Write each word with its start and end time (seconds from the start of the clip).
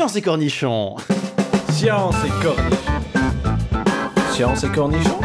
Science 0.00 0.16
et 0.16 0.22
cornichons 0.22 0.96
Science 1.72 2.14
et 2.24 2.42
cornichons. 2.42 2.90
Science 4.32 4.64
et 4.64 4.68
cornichons 4.68 5.20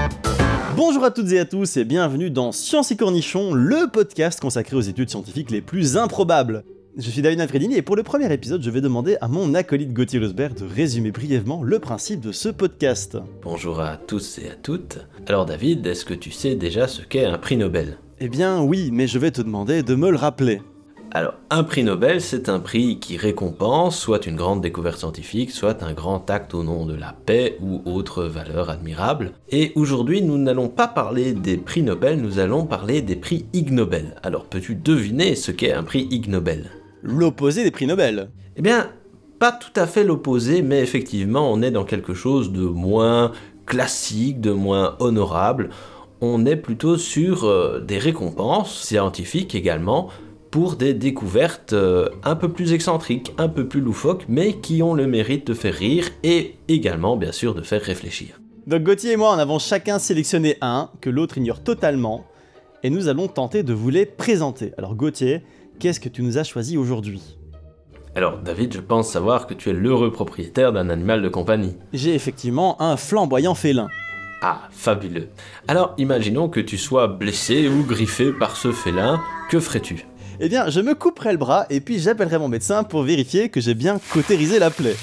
Bonjour 0.76 1.06
à 1.06 1.12
toutes 1.12 1.32
et 1.32 1.40
à 1.40 1.46
tous 1.46 1.78
et 1.78 1.86
bienvenue 1.86 2.30
dans 2.30 2.52
Science 2.52 2.92
et 2.92 2.98
cornichons, 2.98 3.54
le 3.54 3.90
podcast 3.90 4.42
consacré 4.42 4.76
aux 4.76 4.82
études 4.82 5.10
scientifiques 5.10 5.50
les 5.50 5.62
plus 5.62 5.96
improbables. 5.96 6.66
Je 6.98 7.10
suis 7.10 7.22
David 7.22 7.40
Nafredini 7.40 7.76
et 7.78 7.82
pour 7.84 7.96
le 7.96 8.04
premier 8.04 8.34
épisode, 8.34 8.62
je 8.62 8.70
vais 8.70 8.82
demander 8.82 9.16
à 9.22 9.30
mon 9.30 9.54
acolyte 9.54 9.94
Gauthier 9.94 10.20
Losberg 10.20 10.56
de 10.56 10.66
résumer 10.66 11.12
brièvement 11.14 11.64
le 11.64 11.80
principe 11.80 12.20
de 12.20 12.34
ce 12.34 12.50
podcast. 12.50 13.18
Bonjour 13.44 13.80
à 13.80 13.96
tous 13.96 14.40
et 14.40 14.50
à 14.50 14.56
toutes. 14.56 14.98
Alors 15.28 15.46
David, 15.46 15.88
est-ce 15.88 16.04
que 16.04 16.14
tu 16.14 16.32
sais 16.32 16.56
déjà 16.56 16.90
ce 16.90 17.02
qu'est 17.02 17.24
un 17.24 17.38
prix 17.38 17.56
Nobel? 17.56 17.98
Eh 18.20 18.28
bien 18.28 18.62
oui, 18.62 18.90
mais 18.92 19.08
je 19.08 19.20
vais 19.20 19.32
te 19.32 19.42
demander 19.42 19.84
de 19.84 19.96
me 19.96 20.12
le 20.12 20.18
rappeler. 20.18 20.60
Alors, 21.16 21.36
un 21.50 21.64
prix 21.64 21.86
Nobel, 21.86 22.20
c'est 22.20 22.50
un 22.50 22.60
prix 22.60 23.00
qui 23.00 23.16
récompense 23.16 23.98
soit 23.98 24.26
une 24.26 24.36
grande 24.36 24.60
découverte 24.60 24.98
scientifique, 24.98 25.50
soit 25.50 25.82
un 25.82 25.94
grand 25.94 26.30
acte 26.30 26.54
au 26.54 26.62
nom 26.62 26.86
de 26.86 26.94
la 26.94 27.16
paix 27.26 27.58
ou 27.62 27.82
autre 27.86 28.26
valeur 28.26 28.70
admirable. 28.70 29.32
Et 29.50 29.72
aujourd'hui, 29.76 30.22
nous 30.22 30.38
n'allons 30.38 30.68
pas 30.68 30.90
parler 30.90 31.32
des 31.32 31.56
prix 31.56 31.84
Nobel, 31.84 32.20
nous 32.20 32.40
allons 32.40 32.66
parler 32.66 33.02
des 33.02 33.16
prix 33.16 33.46
Ig 33.54 33.72
Nobel. 33.72 34.18
Alors, 34.24 34.44
peux-tu 34.44 34.76
deviner 34.76 35.36
ce 35.36 35.52
qu'est 35.54 35.72
un 35.72 35.84
prix 35.84 36.06
Ig 36.12 36.28
Nobel? 36.28 36.70
L'opposé 37.02 37.64
des 37.64 37.72
prix 37.72 37.88
Nobel. 37.88 38.30
Eh 38.58 38.62
bien, 38.62 38.90
pas 39.40 39.54
tout 39.54 39.80
à 39.80 39.88
fait 39.88 40.04
l'opposé, 40.04 40.64
mais 40.64 40.82
effectivement, 40.82 41.50
on 41.50 41.62
est 41.62 41.72
dans 41.72 41.86
quelque 41.86 42.14
chose 42.14 42.52
de 42.52 42.66
moins 42.66 43.32
classique, 43.66 44.42
de 44.42 44.52
moins 44.52 44.98
honorable. 45.00 45.70
On 46.20 46.46
est 46.46 46.58
plutôt 46.58 46.98
sur 46.98 47.46
euh, 47.46 47.80
des 47.80 48.00
récompenses 48.00 48.82
scientifiques 48.84 49.56
également 49.56 50.10
pour 50.56 50.78
des 50.78 50.94
découvertes 50.94 51.74
euh, 51.74 52.08
un 52.24 52.38
peu 52.38 52.48
plus 52.48 52.72
excentriques, 52.72 53.34
un 53.38 53.50
peu 53.50 53.68
plus 53.68 53.82
loufoques, 53.82 54.24
mais 54.30 54.54
qui 54.54 54.82
ont 54.82 54.94
le 54.94 55.06
mérite 55.06 55.48
de 55.48 55.54
faire 55.54 55.74
rire 55.74 56.08
et 56.24 56.56
également 56.70 57.18
bien 57.18 57.34
sûr 57.34 57.54
de 57.54 57.62
faire 57.62 57.82
réfléchir. 57.82 58.40
Donc 58.66 58.84
Gauthier 58.84 59.12
et 59.12 59.18
moi 59.18 59.32
en 59.32 59.38
avons 59.38 59.60
chacun 59.60 60.00
sélectionné 60.00 60.56
un 60.62 60.92
que 61.02 61.10
l'autre 61.10 61.38
ignore 61.38 61.62
totalement 61.62 62.24
et 62.84 62.90
nous 62.90 63.10
allons 63.10 63.28
tenter 63.28 63.64
de 63.64 63.74
vous 63.74 63.90
les 63.90 64.06
présenter. 64.06 64.72
Alors 64.78 64.96
Gauthier, 64.96 65.44
qu'est-ce 65.78 66.00
que 66.00 66.08
tu 66.08 66.22
nous 66.22 66.38
as 66.38 66.46
choisi 66.46 66.78
aujourd'hui? 66.78 67.38
Alors 68.16 68.38
David, 68.38 68.76
je 68.76 68.80
pense 68.80 69.10
savoir 69.10 69.48
que 69.48 69.56
tu 69.56 69.70
es 69.70 69.74
l'heureux 69.74 70.14
propriétaire 70.14 70.72
d'un 70.72 70.90
animal 70.90 71.22
de 71.22 71.28
compagnie. 71.28 71.76
J'ai 71.92 72.16
effectivement 72.16 72.82
un 72.82 72.96
flamboyant 72.96 73.56
félin. 73.56 73.90
Ah, 74.42 74.70
fabuleux. 74.72 75.28
Alors 75.68 75.96
imaginons 75.98 76.48
que 76.48 76.62
tu 76.62 76.78
sois 76.78 77.08
blessé 77.08 77.68
ou 77.68 77.84
griffé 77.84 78.32
par 78.32 78.56
ce 78.56 78.72
félin, 78.72 79.20
que 79.50 79.60
ferais-tu? 79.60 80.06
Eh 80.40 80.50
bien, 80.50 80.70
je 80.70 80.82
me 80.82 80.96
couperai 80.96 81.32
le 81.32 81.38
bras 81.38 81.66
et 81.70 81.80
puis 81.80 82.00
j'appellerai 82.00 82.38
mon 82.38 82.50
médecin 82.50 82.84
pour 82.84 83.04
vérifier 83.04 83.50
que 83.50 83.62
j'ai 83.62 83.74
bien 83.74 84.00
cautérisé 84.12 84.60
la 84.60 84.70
plaie. 84.70 84.96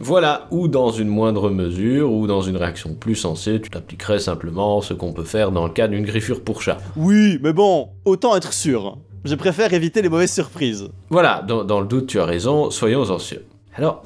Voilà, 0.00 0.46
ou 0.50 0.68
dans 0.68 0.90
une 0.90 1.08
moindre 1.08 1.50
mesure, 1.50 2.12
ou 2.12 2.28
dans 2.28 2.40
une 2.40 2.56
réaction 2.56 2.94
plus 2.94 3.16
sensée, 3.16 3.60
tu 3.60 3.68
t'appliquerais 3.68 4.20
simplement 4.20 4.80
ce 4.80 4.94
qu'on 4.94 5.12
peut 5.12 5.24
faire 5.24 5.50
dans 5.50 5.66
le 5.66 5.72
cas 5.72 5.88
d'une 5.88 6.04
griffure 6.04 6.42
pour 6.42 6.62
chat. 6.62 6.78
Oui, 6.96 7.38
mais 7.42 7.52
bon, 7.52 7.88
autant 8.04 8.36
être 8.36 8.52
sûr. 8.52 8.96
Je 9.24 9.34
préfère 9.34 9.72
éviter 9.72 10.00
les 10.00 10.08
mauvaises 10.08 10.32
surprises. 10.32 10.88
Voilà, 11.10 11.44
dans, 11.46 11.64
dans 11.64 11.80
le 11.80 11.86
doute 11.88 12.06
tu 12.06 12.20
as 12.20 12.24
raison, 12.24 12.70
soyons 12.70 13.10
anxieux. 13.10 13.44
Alors, 13.74 14.04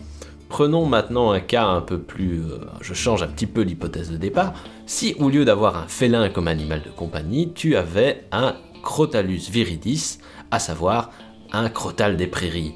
prenons 0.48 0.86
maintenant 0.86 1.30
un 1.30 1.40
cas 1.40 1.66
un 1.66 1.82
peu 1.82 1.98
plus... 1.98 2.40
euh, 2.40 2.58
je 2.80 2.94
change 2.94 3.22
un 3.22 3.28
petit 3.28 3.46
peu 3.46 3.60
l'hypothèse 3.60 4.10
de 4.10 4.16
départ. 4.16 4.54
Si 4.86 5.14
au 5.18 5.28
lieu 5.28 5.44
d'avoir 5.44 5.76
un 5.76 5.88
félin 5.88 6.30
comme 6.30 6.48
animal 6.48 6.80
de 6.82 6.90
compagnie, 6.90 7.52
tu 7.54 7.76
avais 7.76 8.24
un 8.32 8.56
Crotalus 8.82 9.48
viridis, 9.50 10.18
à 10.50 10.58
savoir 10.58 11.10
un 11.52 11.68
crotal 11.68 12.16
des 12.16 12.26
prairies. 12.26 12.74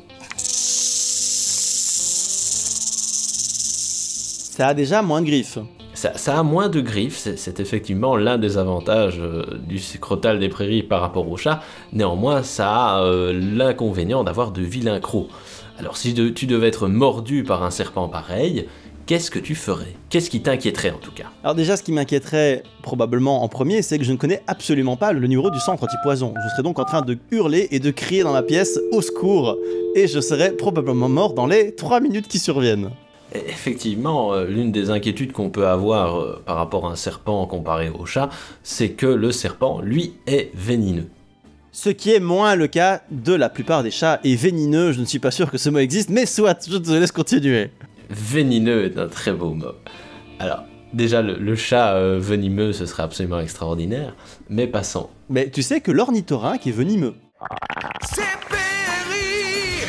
Ça 4.56 4.68
a 4.68 4.74
déjà 4.74 5.02
moins 5.02 5.20
de 5.20 5.26
griffes. 5.26 5.58
Ça, 5.94 6.16
ça 6.16 6.38
a 6.38 6.42
moins 6.42 6.68
de 6.68 6.80
griffes, 6.80 7.16
c'est- 7.16 7.58
effectivement 7.60 8.16
l'un 8.16 8.36
des 8.38 8.58
avantages 8.58 9.18
euh, 9.18 9.44
du 9.66 9.80
crotal 9.98 10.38
des 10.38 10.48
prairies 10.50 10.82
par 10.82 11.00
rapport 11.00 11.28
au 11.30 11.36
chat. 11.38 11.62
Néanmoins, 11.92 12.42
ça 12.42 12.70
a 12.96 13.02
euh, 13.02 13.32
l'inconvénient 13.32 14.22
d'avoir 14.22 14.50
de 14.52 14.62
vilains 14.62 15.00
crocs. 15.00 15.28
Alors 15.78 15.96
si 15.96 16.12
de- 16.14 16.28
tu 16.28 16.46
devais 16.46 16.68
être 16.68 16.86
mordu 16.88 17.44
par 17.44 17.62
un 17.64 17.70
serpent 17.70 18.08
pareil, 18.08 18.66
qu'est-ce 19.06 19.30
que 19.30 19.38
tu 19.38 19.54
ferais? 19.54 19.94
Qu'est-ce 20.10 20.28
qui 20.28 20.42
t'inquiéterait 20.42 20.90
en 20.90 20.98
tout 20.98 21.12
cas? 21.12 21.26
Alors 21.42 21.54
déjà, 21.54 21.76
ce 21.76 21.82
qui 21.82 21.92
m'inquiéterait 21.92 22.64
probablement 22.82 23.42
en 23.42 23.48
premier, 23.48 23.82
c'est 23.82 23.98
que 23.98 24.04
je 24.04 24.12
ne 24.12 24.16
connais 24.16 24.42
absolument 24.48 24.96
pas 24.96 25.12
le 25.12 25.20
numéro 25.26 25.50
du 25.50 25.60
centre 25.60 25.84
anti-poison. 25.84 26.34
Je 26.44 26.48
serais 26.50 26.62
donc 26.64 26.78
en 26.78 26.84
train 26.84 27.02
de 27.02 27.16
hurler 27.30 27.68
et 27.70 27.78
de 27.78 27.90
crier 27.90 28.24
dans 28.24 28.32
la 28.32 28.42
pièce 28.42 28.78
«Au 28.92 29.00
secours!» 29.00 29.56
Et 29.94 30.08
je 30.08 30.20
serais 30.20 30.52
probablement 30.52 31.08
mort 31.08 31.34
dans 31.34 31.46
les 31.46 31.74
3 31.74 32.00
minutes 32.00 32.28
qui 32.28 32.38
surviennent. 32.38 32.90
Et 33.34 33.38
Effectivement, 33.48 34.34
euh, 34.34 34.44
l'une 34.44 34.72
des 34.72 34.90
inquiétudes 34.90 35.32
qu'on 35.32 35.50
peut 35.50 35.66
avoir 35.66 36.18
euh, 36.18 36.42
par 36.44 36.56
rapport 36.56 36.86
à 36.86 36.90
un 36.90 36.96
serpent 36.96 37.46
comparé 37.46 37.90
au 37.90 38.06
chat, 38.06 38.28
c'est 38.62 38.90
que 38.90 39.06
le 39.06 39.30
serpent, 39.30 39.80
lui, 39.80 40.14
est 40.26 40.50
vénineux. 40.54 41.08
Ce 41.70 41.90
qui 41.90 42.12
est 42.12 42.20
moins 42.20 42.56
le 42.56 42.66
cas 42.68 43.02
de 43.10 43.34
la 43.34 43.50
plupart 43.50 43.82
des 43.82 43.90
chats, 43.90 44.18
et 44.24 44.34
vénineux, 44.34 44.92
je 44.92 45.00
ne 45.00 45.04
suis 45.04 45.18
pas 45.18 45.30
sûr 45.30 45.50
que 45.50 45.58
ce 45.58 45.68
mot 45.68 45.78
existe, 45.78 46.08
mais 46.08 46.24
soit, 46.26 46.66
je 46.68 46.78
te 46.78 46.90
laisse 46.90 47.12
continuer. 47.12 47.70
Vénineux 48.10 48.84
est 48.84 48.98
un 48.98 49.08
très 49.08 49.32
beau 49.32 49.50
mot. 49.50 49.74
Alors, 50.38 50.64
déjà, 50.92 51.22
le, 51.22 51.36
le 51.36 51.56
chat 51.56 51.94
euh, 51.94 52.18
venimeux, 52.20 52.72
ce 52.72 52.86
serait 52.86 53.02
absolument 53.02 53.40
extraordinaire, 53.40 54.14
mais 54.48 54.66
passons. 54.66 55.08
Mais 55.28 55.50
tu 55.50 55.62
sais 55.62 55.80
que 55.80 55.90
l'ornithorynque 55.90 56.66
est 56.66 56.72
venimeux. 56.72 57.14
C'est 58.14 58.22
Perry 58.48 59.86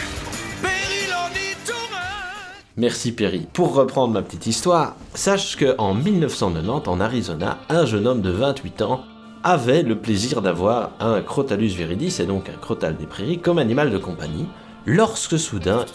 Perry 0.62 1.10
l'ornithorynque 1.10 2.74
Merci 2.78 3.12
Perry. 3.12 3.48
Pour 3.54 3.74
reprendre 3.74 4.14
ma 4.14 4.22
petite 4.22 4.48
histoire, 4.48 4.96
sache 5.14 5.56
que 5.56 5.76
en 5.78 5.94
1990, 5.94 6.90
en 6.90 7.00
Arizona, 7.00 7.60
un 7.70 7.86
jeune 7.86 8.08
homme 8.08 8.22
de 8.22 8.32
28 8.32 8.82
ans 8.82 9.04
avait 9.44 9.84
le 9.84 9.98
plaisir 9.98 10.42
d'avoir 10.42 10.92
un 11.00 11.22
Crotalus 11.22 11.68
viridis, 11.68 12.20
et 12.20 12.26
donc 12.26 12.50
un 12.50 12.58
crotal 12.60 12.98
des 12.98 13.06
prairies, 13.06 13.40
comme 13.40 13.60
animal 13.60 13.92
de 13.92 13.98
compagnie, 13.98 14.48
lorsque 14.86 15.40
soudain, 15.40 15.86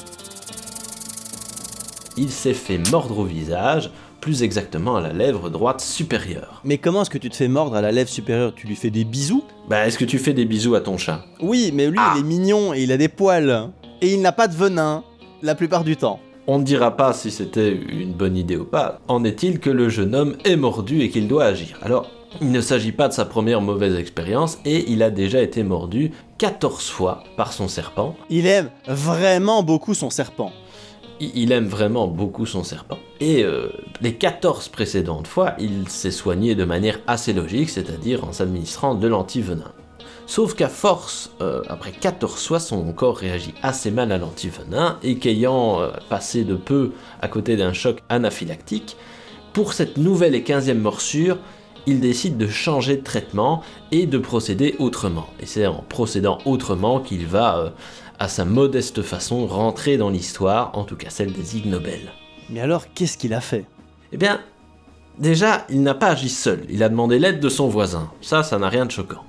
il 2.17 2.31
s'est 2.31 2.55
fait 2.55 2.79
mordre 2.91 3.19
au 3.19 3.25
visage, 3.25 3.91
plus 4.21 4.43
exactement 4.43 4.97
à 4.97 5.01
la 5.01 5.13
lèvre 5.13 5.51
droite 5.51 5.81
supérieure. 5.81 6.61
Mais 6.65 6.79
comment 6.79 7.03
est-ce 7.03 7.11
que 7.11 7.19
tu 7.19 7.29
te 7.29 7.37
fais 7.37 7.49
mordre 7.49 7.75
à 7.75 7.81
la 7.81 7.91
lèvre 7.91 8.09
supérieure? 8.09 8.55
Tu 8.55 8.67
lui 8.67 8.77
fais 8.77 8.91
des 8.91 9.05
bisous? 9.05 9.45
Bah, 9.69 9.87
est-ce 9.87 9.99
que 9.99 10.05
tu 10.05 10.19
fais 10.19 10.33
des 10.33 10.45
bisous 10.45 10.75
à 10.75 10.81
ton 10.81 10.97
chat? 10.97 11.25
Oui, 11.41 11.71
mais 11.75 11.89
lui, 11.89 11.99
il 12.15 12.21
est 12.21 12.25
mignon 12.25 12.73
et 12.73 12.83
il 12.83 12.93
a 12.93 12.97
des 12.97 13.09
poils. 13.09 13.71
Et 14.01 14.15
il 14.15 14.21
n'a 14.21 14.33
pas 14.33 14.49
de 14.49 14.55
venin, 14.55 15.05
la 15.43 15.55
plupart 15.55 15.85
du 15.85 15.97
temps. 15.97 16.21
On 16.47 16.59
ne 16.59 16.65
dira 16.65 16.97
pas 16.97 17.13
si 17.13 17.31
c'était 17.31 17.73
une 17.73 18.13
bonne 18.13 18.37
idée 18.37 18.57
ou 18.57 18.65
pas. 18.65 19.01
En 19.09 19.23
est-il 19.25 19.61
que 19.61 19.71
le 19.71 19.89
jeune 19.89 20.15
homme 20.15 20.37
est 20.45 20.57
mordu 20.57 21.03
et 21.03 21.11
qu'il 21.11 21.29
doit 21.29 21.45
agir? 21.45 21.79
Alors, 21.83 22.11
il 22.41 22.51
ne 22.51 22.61
s'agit 22.61 22.93
pas 22.93 23.09
de 23.09 23.13
sa 23.13 23.25
première 23.25 23.61
mauvaise 23.61 23.95
expérience 23.95 24.59
et 24.65 24.91
il 24.91 25.03
a 25.03 25.11
déjà 25.11 25.41
été 25.41 25.63
mordu 25.63 26.13
14 26.39 26.89
fois 26.89 27.23
par 27.37 27.53
son 27.53 27.69
serpent. 27.69 28.17
Il 28.31 28.47
aime 28.47 28.71
vraiment 28.87 29.63
beaucoup 29.63 29.95
son 29.95 30.11
serpent. 30.11 30.51
Il 31.23 31.53
aime 31.53 31.67
vraiment 31.67 32.09
beaucoup 32.09 32.47
son 32.47 32.65
serpent. 32.65 32.99
Et 33.21 33.45
euh, 33.45 33.69
les 34.01 34.15
14 34.15 34.69
précédentes 34.69 35.29
fois, 35.29 35.55
il 35.61 35.89
s'est 35.89 36.11
soigné 36.11 36.57
de 36.57 36.65
manière 36.65 36.99
assez 37.07 37.33
logique, 37.33 37.71
c'est-à-dire 37.71 38.25
en 38.25 38.33
s'administrant 38.33 38.97
de 38.97 39.07
l'antivenin. 39.07 39.73
Sauf 40.27 40.55
qu'à 40.55 40.69
force, 40.69 41.31
euh, 41.41 41.63
après 41.69 41.93
14 41.93 42.47
fois, 42.47 42.59
son 42.59 42.93
corps 42.93 43.17
réagit 43.17 43.55
assez 43.63 43.93
mal 43.93 44.11
à 44.11 44.19
l'antivenin 44.19 44.99
et 45.05 45.17
qu'ayant 45.17 45.81
euh, 45.81 45.91
passé 46.09 46.43
de 46.43 46.57
peu 46.57 46.91
à 47.21 47.29
côté 47.29 47.57
d'un 47.57 47.73
choc 47.73 48.03
anaphylactique, 48.09 48.97
pour 49.53 49.75
cette 49.75 49.99
nouvelle 49.99 50.35
et 50.35 50.41
15e 50.43 50.75
morsure, 50.75 51.39
il 51.87 52.01
décide 52.01 52.37
de 52.37 52.49
changer 52.49 52.97
de 52.97 53.03
traitement 53.03 53.63
et 53.93 54.07
de 54.07 54.19
procéder 54.19 54.75
autrement. 54.81 55.27
Et 55.41 55.47
c'est 55.47 55.67
en 55.67 55.85
procédant 55.89 56.39
autrement 56.47 56.99
qu'il 56.99 57.27
va, 57.27 57.75
à 58.23 58.29
sa 58.29 58.45
modeste 58.45 59.03
façon, 59.03 59.49
rentrer 59.49 59.97
dans 59.97 60.09
l'histoire, 60.09 60.71
en 60.79 60.85
tout 60.85 60.95
cas 60.95 61.11
celle 61.11 61.33
des 61.33 61.57
Ig 61.57 61.67
Nobel. 61.67 62.13
Mais 62.51 62.61
alors, 62.61 62.85
qu'est-ce 62.95 63.19
qu'il 63.19 63.35
a 63.35 63.41
fait? 63.41 63.65
Eh 64.13 64.17
bien, 64.17 64.41
déjà, 65.19 65.67
il 65.69 65.83
n'a 65.83 65.95
pas 65.95 66.11
agi 66.11 66.29
seul, 66.29 66.65
il 66.69 66.85
a 66.85 66.89
demandé 66.89 67.19
l'aide 67.19 67.41
de 67.41 67.49
son 67.49 67.67
voisin. 67.67 68.13
Ça, 68.21 68.45
ça 68.45 68.61
n'a 68.61 68.69
rien 68.69 68.87
de 68.87 68.93
choquant. 68.93 69.25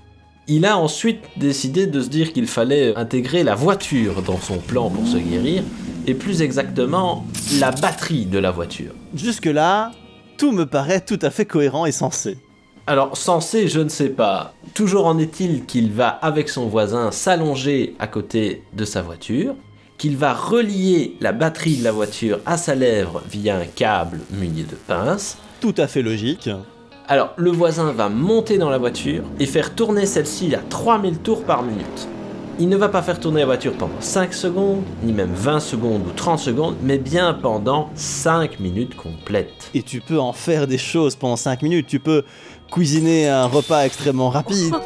Il 0.48 0.64
a 0.64 0.78
ensuite 0.78 1.24
décidé 1.38 1.88
de 1.88 2.02
se 2.04 2.08
dire 2.08 2.34
qu'il 2.34 2.46
fallait 2.46 2.96
intégrer 2.96 3.44
la 3.44 3.56
voiture 3.56 4.22
dans 4.22 4.40
son 4.40 4.60
plan 4.60 4.92
pour 4.92 5.08
se 5.08 5.18
guérir, 5.18 5.64
et 6.06 6.14
plus 6.14 6.44
exactement, 6.44 7.26
la 7.60 7.72
batterie 7.72 8.28
de 8.28 8.38
la 8.38 8.52
voiture. 8.52 8.92
Jusque-là, 9.16 9.92
tout 10.38 10.52
me 10.52 10.68
paraît 10.68 11.02
tout 11.02 11.20
à 11.24 11.32
fait 11.32 11.48
cohérent 11.48 11.88
et 11.88 11.92
sensé. 11.92 12.38
Alors, 12.86 13.16
censé, 13.16 13.70
je 13.70 13.80
ne 13.80 13.88
sais 13.88 14.10
pas. 14.10 14.54
Toujours 14.74 15.06
en 15.06 15.18
est-il 15.18 15.66
qu'il 15.66 15.94
va, 15.94 16.10
avec 16.10 16.50
son 16.50 16.68
voisin, 16.68 17.12
s'allonger 17.12 17.96
à 17.98 18.08
côté 18.08 18.64
de 18.74 18.84
sa 18.84 19.02
voiture, 19.02 19.56
qu'il 19.98 20.18
va 20.18 20.34
relier 20.34 21.16
la 21.22 21.32
batterie 21.32 21.78
de 21.78 21.84
la 21.86 21.94
voiture 21.94 22.40
à 22.46 22.58
sa 22.58 22.76
lèvre 22.76 23.24
via 23.30 23.56
un 23.58 23.66
câble 23.66 24.20
muni 24.32 24.64
de 24.64 24.76
pinces. 24.76 25.38
Tout 25.62 25.76
à 25.78 25.88
fait 25.88 26.02
logique. 26.02 26.50
Alors, 27.08 27.32
le 27.38 27.52
voisin 27.52 27.94
va 27.94 28.10
monter 28.10 28.58
dans 28.58 28.70
la 28.70 28.78
voiture 28.78 29.24
et 29.40 29.46
faire 29.46 29.76
tourner 29.76 30.06
celle-ci 30.06 30.54
à 30.54 30.60
3000 30.70 31.20
tours 31.20 31.46
par 31.46 31.64
minute. 31.64 32.10
il 32.60 32.70
ne 32.70 32.78
va 32.78 32.88
pas 32.88 33.02
faire 33.02 33.20
tourner 33.20 33.40
la 33.40 33.46
voiture 33.48 33.74
pendant 33.74 34.00
5 34.00 34.34
secondes, 34.34 34.84
ni 35.04 35.12
même 35.12 35.34
20 35.34 35.60
secondes 35.60 36.04
ou 36.08 36.12
30 36.12 36.40
secondes, 36.40 36.76
mais 36.84 36.98
bien 36.98 37.34
pendant 37.34 37.90
5 37.96 38.60
minutes 38.60 38.96
complètes. 38.96 39.72
Et 39.74 39.82
tu 39.82 40.02
peux 40.02 40.20
en 40.20 40.34
faire 40.34 40.68
des 40.68 40.78
choses 40.78 41.16
pendant 41.16 41.36
5 41.36 41.64
minutes. 41.64 41.88
Tu 41.88 42.00
peux 42.00 42.24
cuisiner 42.74 43.30
un 43.30 43.46
repas 43.46 43.86
extrêmement 43.86 44.30
rapide. 44.30 44.74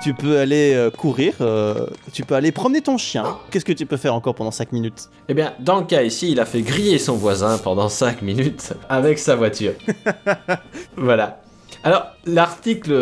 Tu 0.00 0.14
peux 0.14 0.38
aller 0.38 0.74
euh, 0.74 0.92
courir, 0.92 1.34
euh, 1.40 1.86
tu 2.12 2.22
peux 2.22 2.36
aller 2.36 2.52
promener 2.52 2.80
ton 2.80 2.98
chien. 2.98 3.36
Qu'est-ce 3.50 3.64
que 3.64 3.72
tu 3.72 3.84
peux 3.84 3.96
faire 3.96 4.14
encore 4.14 4.36
pendant 4.36 4.52
5 4.52 4.70
minutes? 4.70 5.10
Eh 5.28 5.34
bien, 5.34 5.54
dans 5.58 5.80
le 5.80 5.86
cas 5.86 6.02
ici, 6.02 6.30
il 6.30 6.38
a 6.38 6.46
fait 6.46 6.62
griller 6.62 7.00
son 7.00 7.16
voisin 7.16 7.58
pendant 7.58 7.88
5 7.88 8.22
minutes 8.22 8.74
avec 8.88 9.18
sa 9.18 9.34
voiture. 9.34 9.72
voilà. 10.96 11.40
Alors, 11.82 12.04
l'article 12.26 12.92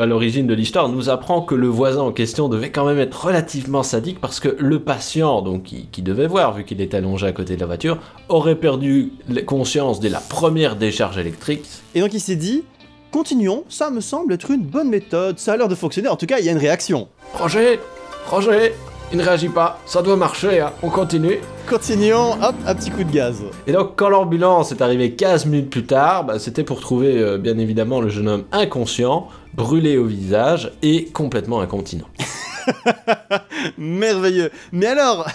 à 0.00 0.06
l'origine 0.06 0.46
de 0.46 0.54
l'histoire 0.54 0.88
nous 0.88 1.10
apprend 1.10 1.42
que 1.42 1.54
le 1.54 1.68
voisin 1.68 2.00
en 2.00 2.12
question 2.12 2.48
devait 2.48 2.70
quand 2.70 2.86
même 2.86 2.98
être 2.98 3.26
relativement 3.26 3.82
sadique 3.82 4.18
parce 4.18 4.40
que 4.40 4.56
le 4.58 4.80
patient, 4.80 5.42
donc 5.42 5.64
qui, 5.64 5.88
qui 5.92 6.00
devait 6.00 6.26
voir 6.26 6.54
vu 6.54 6.64
qu'il 6.64 6.80
était 6.80 6.96
allongé 6.96 7.26
à 7.26 7.32
côté 7.32 7.54
de 7.54 7.60
la 7.60 7.66
voiture, 7.66 7.98
aurait 8.30 8.56
perdu 8.56 9.12
conscience 9.46 10.00
dès 10.00 10.08
la 10.08 10.20
première 10.20 10.76
décharge 10.76 11.18
électrique. 11.18 11.66
Et 11.94 12.00
donc 12.00 12.14
il 12.14 12.20
s'est 12.20 12.36
dit, 12.36 12.64
continuons, 13.10 13.64
ça 13.68 13.90
me 13.90 14.00
semble 14.00 14.32
être 14.32 14.50
une 14.50 14.62
bonne 14.62 14.88
méthode, 14.88 15.38
ça 15.38 15.52
a 15.52 15.56
l'air 15.56 15.68
de 15.68 15.74
fonctionner, 15.74 16.08
en 16.08 16.16
tout 16.16 16.26
cas 16.26 16.38
il 16.38 16.44
y 16.44 16.48
a 16.48 16.52
une 16.52 16.58
réaction. 16.58 17.08
Roger, 17.34 17.80
Roger, 18.26 18.74
il 19.10 19.18
ne 19.18 19.22
réagit 19.22 19.48
pas, 19.48 19.80
ça 19.86 20.02
doit 20.02 20.16
marcher, 20.16 20.60
hein. 20.60 20.72
on 20.82 20.90
continue. 20.90 21.38
Continuons, 21.66 22.32
hop, 22.42 22.54
un 22.66 22.74
petit 22.74 22.90
coup 22.90 23.04
de 23.04 23.10
gaz. 23.10 23.42
Et 23.66 23.72
donc, 23.72 23.92
quand 23.96 24.10
l'ambulance 24.10 24.70
est 24.72 24.82
arrivée 24.82 25.12
15 25.12 25.46
minutes 25.46 25.70
plus 25.70 25.84
tard, 25.84 26.24
bah, 26.24 26.38
c'était 26.38 26.64
pour 26.64 26.80
trouver 26.80 27.18
euh, 27.18 27.38
bien 27.38 27.58
évidemment 27.58 28.00
le 28.00 28.10
jeune 28.10 28.28
homme 28.28 28.44
inconscient, 28.52 29.28
brûlé 29.54 29.96
au 29.96 30.04
visage 30.04 30.72
et 30.82 31.06
complètement 31.06 31.60
incontinent. 31.60 32.06
Merveilleux. 33.78 34.50
Mais 34.72 34.86
alors, 34.86 35.26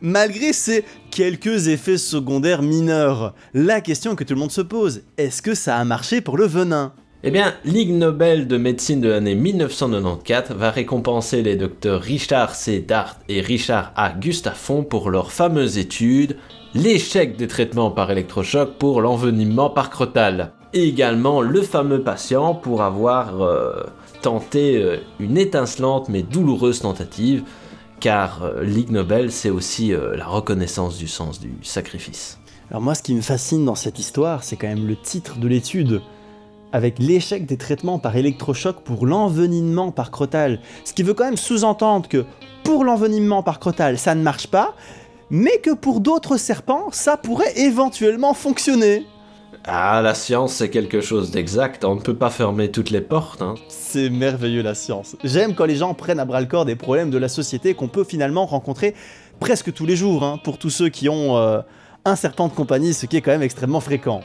malgré 0.00 0.52
ces 0.52 0.84
quelques 1.10 1.68
effets 1.68 1.98
secondaires 1.98 2.62
mineurs, 2.62 3.34
la 3.54 3.80
question 3.80 4.16
que 4.16 4.24
tout 4.24 4.34
le 4.34 4.40
monde 4.40 4.50
se 4.50 4.60
pose, 4.62 5.02
est-ce 5.16 5.42
que 5.42 5.54
ça 5.54 5.76
a 5.76 5.84
marché 5.84 6.20
pour 6.20 6.36
le 6.36 6.46
venin? 6.46 6.92
Eh 7.24 7.30
bien, 7.30 7.54
Ligue 7.64 7.92
Nobel 7.92 8.48
de 8.48 8.56
médecine 8.56 9.00
de 9.00 9.08
l'année 9.08 9.36
1994 9.36 10.56
va 10.58 10.72
récompenser 10.72 11.42
les 11.42 11.54
docteurs 11.54 12.00
Richard 12.00 12.56
C. 12.56 12.80
Dart 12.80 13.16
et 13.28 13.40
Richard 13.40 13.92
A. 13.94 14.10
Gustafson 14.10 14.82
pour 14.82 15.08
leur 15.08 15.30
fameuse 15.30 15.78
étude 15.78 16.36
L'échec 16.74 17.36
des 17.36 17.46
traitements 17.46 17.92
par 17.92 18.10
électrochoc 18.10 18.76
pour 18.76 19.00
l'envenimement 19.00 19.70
par 19.70 19.88
crotal. 19.90 20.52
Et 20.72 20.88
également 20.88 21.42
le 21.42 21.62
fameux 21.62 22.02
patient 22.02 22.56
pour 22.56 22.82
avoir 22.82 23.40
euh, 23.40 23.84
tenté 24.20 24.82
euh, 24.82 24.96
une 25.20 25.38
étincelante 25.38 26.08
mais 26.08 26.22
douloureuse 26.22 26.80
tentative, 26.80 27.44
car 28.00 28.42
euh, 28.42 28.64
Nobel 28.88 29.30
c'est 29.30 29.50
aussi 29.50 29.94
euh, 29.94 30.16
la 30.16 30.26
reconnaissance 30.26 30.98
du 30.98 31.06
sens 31.06 31.38
du 31.38 31.52
sacrifice. 31.62 32.40
Alors 32.68 32.82
moi, 32.82 32.96
ce 32.96 33.02
qui 33.04 33.14
me 33.14 33.20
fascine 33.20 33.64
dans 33.64 33.76
cette 33.76 34.00
histoire, 34.00 34.42
c'est 34.42 34.56
quand 34.56 34.66
même 34.66 34.88
le 34.88 34.96
titre 34.96 35.38
de 35.38 35.46
l'étude. 35.46 36.00
Avec 36.72 36.98
l'échec 36.98 37.46
des 37.46 37.56
traitements 37.56 37.98
par 37.98 38.16
électrochoc 38.16 38.82
pour 38.82 39.06
l'envenimement 39.06 39.92
par 39.92 40.10
crotal. 40.10 40.60
Ce 40.84 40.92
qui 40.92 41.02
veut 41.02 41.14
quand 41.14 41.24
même 41.24 41.36
sous-entendre 41.36 42.08
que 42.08 42.24
pour 42.64 42.84
l'envenimement 42.84 43.42
par 43.42 43.60
crotal, 43.60 43.98
ça 43.98 44.14
ne 44.14 44.22
marche 44.22 44.46
pas, 44.46 44.74
mais 45.30 45.58
que 45.58 45.74
pour 45.74 46.00
d'autres 46.00 46.36
serpents, 46.36 46.88
ça 46.92 47.16
pourrait 47.16 47.58
éventuellement 47.58 48.34
fonctionner. 48.34 49.06
Ah, 49.64 50.00
la 50.02 50.14
science 50.14 50.54
c'est 50.54 50.70
quelque 50.70 51.00
chose 51.00 51.30
d'exact, 51.30 51.84
on 51.84 51.94
ne 51.94 52.00
peut 52.00 52.16
pas 52.16 52.30
fermer 52.30 52.70
toutes 52.70 52.90
les 52.90 53.00
portes. 53.00 53.42
Hein. 53.42 53.54
C'est 53.68 54.10
merveilleux 54.10 54.62
la 54.62 54.74
science. 54.74 55.16
J'aime 55.22 55.54
quand 55.54 55.66
les 55.66 55.76
gens 55.76 55.94
prennent 55.94 56.18
à 56.18 56.24
bras 56.24 56.40
le 56.40 56.46
corps 56.46 56.64
des 56.64 56.74
problèmes 56.74 57.10
de 57.10 57.18
la 57.18 57.28
société 57.28 57.74
qu'on 57.74 57.86
peut 57.86 58.02
finalement 58.02 58.44
rencontrer 58.44 58.94
presque 59.38 59.72
tous 59.72 59.86
les 59.86 59.94
jours, 59.94 60.24
hein, 60.24 60.38
pour 60.42 60.58
tous 60.58 60.70
ceux 60.70 60.88
qui 60.88 61.08
ont 61.08 61.36
euh, 61.36 61.60
un 62.04 62.16
serpent 62.16 62.48
de 62.48 62.52
compagnie, 62.52 62.92
ce 62.92 63.06
qui 63.06 63.16
est 63.16 63.20
quand 63.20 63.30
même 63.30 63.42
extrêmement 63.42 63.80
fréquent. 63.80 64.22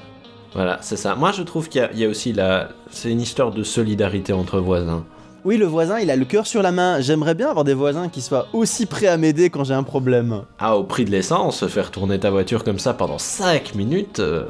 Voilà, 0.53 0.79
c'est 0.81 0.95
ça. 0.97 1.15
Moi, 1.15 1.31
je 1.31 1.43
trouve 1.43 1.69
qu'il 1.69 1.81
y 1.81 1.83
a- 1.83 1.89
il 1.93 1.99
y, 1.99 2.05
a 2.05 2.09
aussi 2.09 2.33
la... 2.33 2.69
C'est 2.89 3.11
une 3.11 3.21
histoire 3.21 3.51
de 3.51 3.63
solidarité 3.63 4.33
entre 4.33 4.59
voisins. 4.59 5.03
Oui, 5.45 5.57
le 5.57 5.65
voisin, 5.65 5.99
il 5.99 6.09
a 6.09 6.15
le 6.15 6.25
cœur 6.25 6.47
sur 6.47 6.61
la 6.61 6.71
main. 6.71 6.99
J'aimerais 6.99 7.35
bien 7.35 7.49
avoir 7.49 7.63
des 7.63 7.73
voisins 7.73 8.09
qui 8.09 8.21
soient 8.21 8.47
aussi 8.53 8.85
prêts 8.85 9.07
à 9.07 9.17
m'aider 9.17 9.49
quand 9.49 9.63
j'ai 9.63 9.73
un 9.75 9.83
problème. 9.83 10.41
Ah, 10.59 10.75
au 10.77 10.83
prix 10.83 11.05
de 11.05 11.11
l'essence, 11.11 11.65
faire 11.67 11.91
tourner 11.91 12.19
ta 12.19 12.31
voiture 12.31 12.63
comme 12.63 12.79
ça 12.79 12.93
pendant 12.93 13.17
5 13.17 13.75
minutes, 13.75 14.19
euh, 14.19 14.45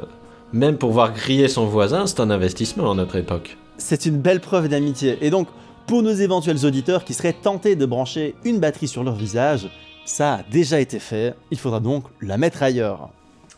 même 0.52 0.76
pour 0.76 0.90
voir 0.92 1.12
griller 1.12 1.46
son 1.48 1.66
voisin, 1.66 2.06
c'est 2.06 2.20
un 2.20 2.30
investissement 2.30 2.90
à 2.90 2.94
notre 2.94 3.16
époque. 3.16 3.56
C'est 3.76 4.06
une 4.06 4.16
belle 4.18 4.40
preuve 4.40 4.68
d'amitié. 4.68 5.18
Et 5.20 5.30
donc, 5.30 5.46
pour 5.86 6.02
nos 6.02 6.10
éventuels 6.14 6.64
auditeurs 6.66 7.04
qui 7.04 7.14
seraient 7.14 7.32
tentés 7.34 7.76
de 7.76 7.86
brancher 7.86 8.34
une 8.44 8.58
batterie 8.58 8.88
sur 8.88 9.04
leur 9.04 9.14
visage, 9.14 9.68
ça 10.04 10.34
a 10.34 10.40
déjà 10.50 10.80
été 10.80 10.98
fait. 10.98 11.34
Il 11.50 11.58
faudra 11.58 11.80
donc 11.80 12.04
la 12.20 12.38
mettre 12.38 12.62
ailleurs. 12.62 13.10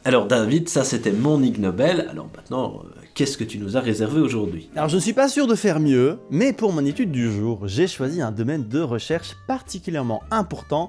Alors, 0.02 0.26
David, 0.26 0.70
ça 0.70 0.82
c'était 0.82 1.12
mon 1.12 1.42
Ig 1.42 1.58
Nobel. 1.58 2.06
Alors 2.10 2.30
maintenant, 2.34 2.82
euh, 2.84 3.00
qu'est-ce 3.14 3.36
que 3.36 3.44
tu 3.44 3.58
nous 3.58 3.76
as 3.76 3.80
réservé 3.80 4.22
aujourd'hui? 4.22 4.70
Alors 4.74 4.88
je 4.88 4.96
ne 4.96 5.00
suis 5.00 5.12
pas 5.12 5.28
sûr 5.28 5.46
de 5.46 5.54
faire 5.54 5.78
mieux, 5.78 6.18
mais 6.30 6.54
pour 6.54 6.72
mon 6.72 6.86
étude 6.86 7.10
du 7.10 7.30
jour, 7.30 7.68
j'ai 7.68 7.86
choisi 7.86 8.22
un 8.22 8.32
domaine 8.32 8.66
de 8.66 8.80
recherche 8.80 9.36
particulièrement 9.46 10.22
important 10.30 10.88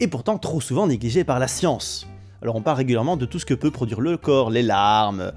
et 0.00 0.08
pourtant 0.08 0.38
trop 0.38 0.62
souvent 0.62 0.86
négligé 0.86 1.22
par 1.22 1.38
la 1.38 1.48
science. 1.48 2.06
Alors 2.40 2.56
on 2.56 2.62
parle 2.62 2.78
régulièrement 2.78 3.18
de 3.18 3.26
tout 3.26 3.38
ce 3.38 3.44
que 3.44 3.52
peut 3.52 3.70
produire 3.70 4.00
le 4.00 4.16
corps, 4.16 4.48
les 4.48 4.62
larmes, 4.62 5.32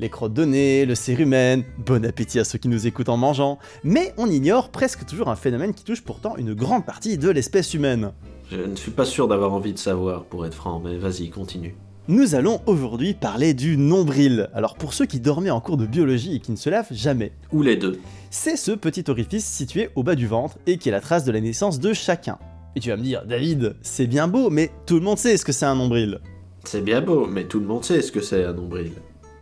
les 0.00 0.08
crottes 0.08 0.34
de 0.34 0.44
nez, 0.44 0.84
le 0.84 0.96
cérumen, 0.96 1.62
bon 1.78 2.04
appétit 2.04 2.40
à 2.40 2.44
ceux 2.44 2.58
qui 2.58 2.66
nous 2.66 2.88
écoutent 2.88 3.08
en 3.08 3.16
mangeant, 3.16 3.60
mais 3.84 4.12
on 4.18 4.26
ignore 4.26 4.70
presque 4.70 5.06
toujours 5.06 5.28
un 5.28 5.36
phénomène 5.36 5.74
qui 5.74 5.84
touche 5.84 6.02
pourtant 6.02 6.36
une 6.36 6.54
grande 6.54 6.84
partie 6.84 7.18
de 7.18 7.30
l'espèce 7.30 7.72
humaine. 7.72 8.10
Je 8.50 8.56
ne 8.56 8.74
suis 8.74 8.90
pas 8.90 9.04
sûr 9.04 9.28
d'avoir 9.28 9.52
envie 9.52 9.72
de 9.72 9.78
savoir, 9.78 10.24
pour 10.24 10.44
être 10.44 10.54
franc, 10.54 10.82
mais 10.84 10.96
vas-y, 10.96 11.30
continue. 11.30 11.76
Nous 12.06 12.34
allons 12.34 12.60
aujourd'hui 12.66 13.14
parler 13.14 13.54
du 13.54 13.78
nombril. 13.78 14.50
Alors 14.52 14.74
pour 14.74 14.92
ceux 14.92 15.06
qui 15.06 15.20
dormaient 15.20 15.50
en 15.50 15.60
cours 15.60 15.78
de 15.78 15.86
biologie 15.86 16.36
et 16.36 16.40
qui 16.40 16.52
ne 16.52 16.56
se 16.56 16.68
lavent 16.68 16.92
jamais, 16.92 17.32
Ou 17.50 17.62
les 17.62 17.76
deux. 17.76 17.98
c'est 18.30 18.56
ce 18.56 18.72
petit 18.72 19.04
orifice 19.08 19.46
situé 19.46 19.88
au 19.94 20.02
bas 20.02 20.14
du 20.14 20.26
ventre 20.26 20.58
et 20.66 20.76
qui 20.76 20.90
est 20.90 20.92
la 20.92 21.00
trace 21.00 21.24
de 21.24 21.32
la 21.32 21.40
naissance 21.40 21.80
de 21.80 21.94
chacun. 21.94 22.38
Et 22.76 22.80
tu 22.80 22.90
vas 22.90 22.96
me 22.96 23.02
dire, 23.02 23.24
David, 23.24 23.76
c'est 23.80 24.06
bien 24.06 24.28
beau, 24.28 24.50
mais 24.50 24.70
tout 24.84 24.96
le 24.96 25.00
monde 25.00 25.18
sait 25.18 25.36
ce 25.38 25.44
que 25.46 25.52
c'est 25.52 25.64
un 25.64 25.76
nombril. 25.76 26.20
C'est 26.64 26.82
bien 26.82 27.00
beau, 27.00 27.26
mais 27.26 27.44
tout 27.44 27.60
le 27.60 27.66
monde 27.66 27.84
sait 27.84 28.02
ce 28.02 28.12
que 28.12 28.20
c'est 28.20 28.44
un 28.44 28.52
nombril. 28.52 28.92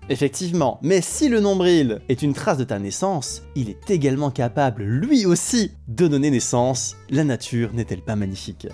Effectivement, 0.08 0.78
mais 0.82 1.00
si 1.00 1.28
le 1.28 1.40
nombril 1.40 2.00
est 2.08 2.22
une 2.22 2.34
trace 2.34 2.58
de 2.58 2.64
ta 2.64 2.78
naissance, 2.78 3.42
il 3.56 3.70
est 3.70 3.90
également 3.90 4.30
capable, 4.30 4.84
lui 4.84 5.26
aussi, 5.26 5.72
de 5.88 6.06
donner 6.06 6.30
naissance. 6.30 6.96
La 7.10 7.24
nature 7.24 7.70
n'est-elle 7.72 8.02
pas 8.02 8.16
magnifique? 8.16 8.68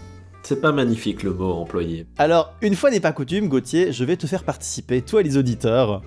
C'est 0.48 0.62
pas 0.62 0.72
magnifique 0.72 1.24
le 1.24 1.34
mot 1.34 1.52
employé. 1.52 2.06
Alors, 2.16 2.54
une 2.62 2.74
fois 2.74 2.90
n'est 2.90 3.00
pas 3.00 3.12
coutume, 3.12 3.50
Gauthier, 3.50 3.92
je 3.92 4.02
vais 4.02 4.16
te 4.16 4.26
faire 4.26 4.44
participer, 4.44 5.02
toi 5.02 5.20
et 5.20 5.22
les 5.22 5.36
auditeurs. 5.36 6.00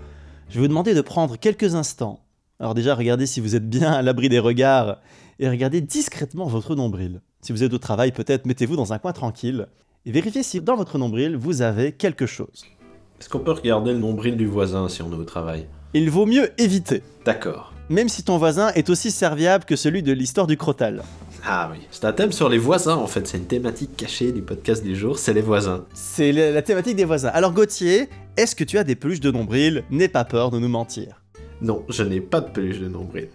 Je 0.50 0.56
vais 0.56 0.62
vous 0.62 0.68
demander 0.68 0.96
de 0.96 1.02
prendre 1.02 1.38
quelques 1.38 1.76
instants. 1.76 2.26
Alors 2.60 2.74
déjà, 2.74 2.96
regardez 2.96 3.28
si 3.28 3.40
vous 3.40 3.56
êtes 3.56 3.70
bien 3.70 3.92
à 3.92 4.02
l'abri 4.02 4.30
des 4.30 4.40
regards 4.40 4.98
et 5.38 5.48
regardez 5.48 5.80
discrètement 5.80 6.48
votre 6.48 6.74
nombril. 6.74 7.22
Si 7.42 7.52
vous 7.52 7.62
êtes 7.62 7.72
au 7.72 7.78
travail, 7.78 8.14
peut-être 8.14 8.48
mettez-vous 8.48 8.76
dans 8.76 8.94
un 8.94 8.98
coin 8.98 9.14
tranquille 9.14 9.68
et 10.08 10.12
vérifiez 10.12 10.42
si 10.42 10.60
dans 10.60 10.76
votre 10.76 10.98
nombril 10.98 11.36
vous 11.36 11.62
avez 11.62 11.92
quelque 11.92 12.26
chose. 12.26 12.66
Est-ce 13.20 13.30
qu'on 13.30 13.42
peut 13.42 13.52
regarder 13.52 13.94
le 13.94 14.00
nombril 14.00 14.38
du 14.38 14.48
voisin 14.48 14.90
si 14.90 15.04
on 15.04 15.12
est 15.12 15.18
au 15.18 15.24
travail? 15.24 15.68
Il 15.94 16.10
vaut 16.10 16.26
mieux 16.26 16.50
éviter, 16.58 17.04
D'accord. 17.26 17.74
même 17.90 18.08
si 18.10 18.24
ton 18.24 18.38
voisin 18.38 18.70
est 18.76 18.90
aussi 18.90 19.12
serviable 19.12 19.66
que 19.66 19.76
celui 19.76 20.04
de 20.04 20.14
l'histoire 20.14 20.48
du 20.48 20.56
crotal. 20.58 21.04
Ah 21.46 21.70
oui, 21.72 21.80
c'est 21.92 22.06
un 22.06 22.14
thème 22.14 22.32
sur 22.32 22.48
les 22.50 22.58
voisins 22.60 22.96
en 22.96 23.08
fait, 23.08 23.28
c'est 23.28 23.38
une 23.38 23.46
thématique 23.46 23.98
cachée 23.98 24.32
du 24.32 24.42
podcast 24.42 24.84
du 24.84 24.96
jour, 24.96 25.18
c'est 25.20 25.34
les 25.34 25.42
voisins. 25.42 25.86
C'est 25.94 26.32
la 26.32 26.52
la 26.52 26.62
thématique 26.62 26.96
des 26.96 27.04
voisins. 27.06 27.32
Alors 27.34 27.52
Gauthier, 27.52 28.08
est-ce 28.38 28.56
que 28.56 28.64
tu 28.64 28.78
as 28.78 28.84
des 28.84 28.96
peluches 28.96 29.20
de 29.20 29.32
nombril 29.32 29.84
N'aie 29.90 30.08
pas 30.08 30.24
peur 30.24 30.52
de 30.52 30.60
nous 30.60 30.70
mentir. 30.70 31.22
Non, 31.62 31.84
je 31.90 32.04
n'ai 32.04 32.22
pas 32.22 32.42
de 32.42 32.50
peluche 32.52 32.80
de 32.80 32.88
nombril. 32.88 33.28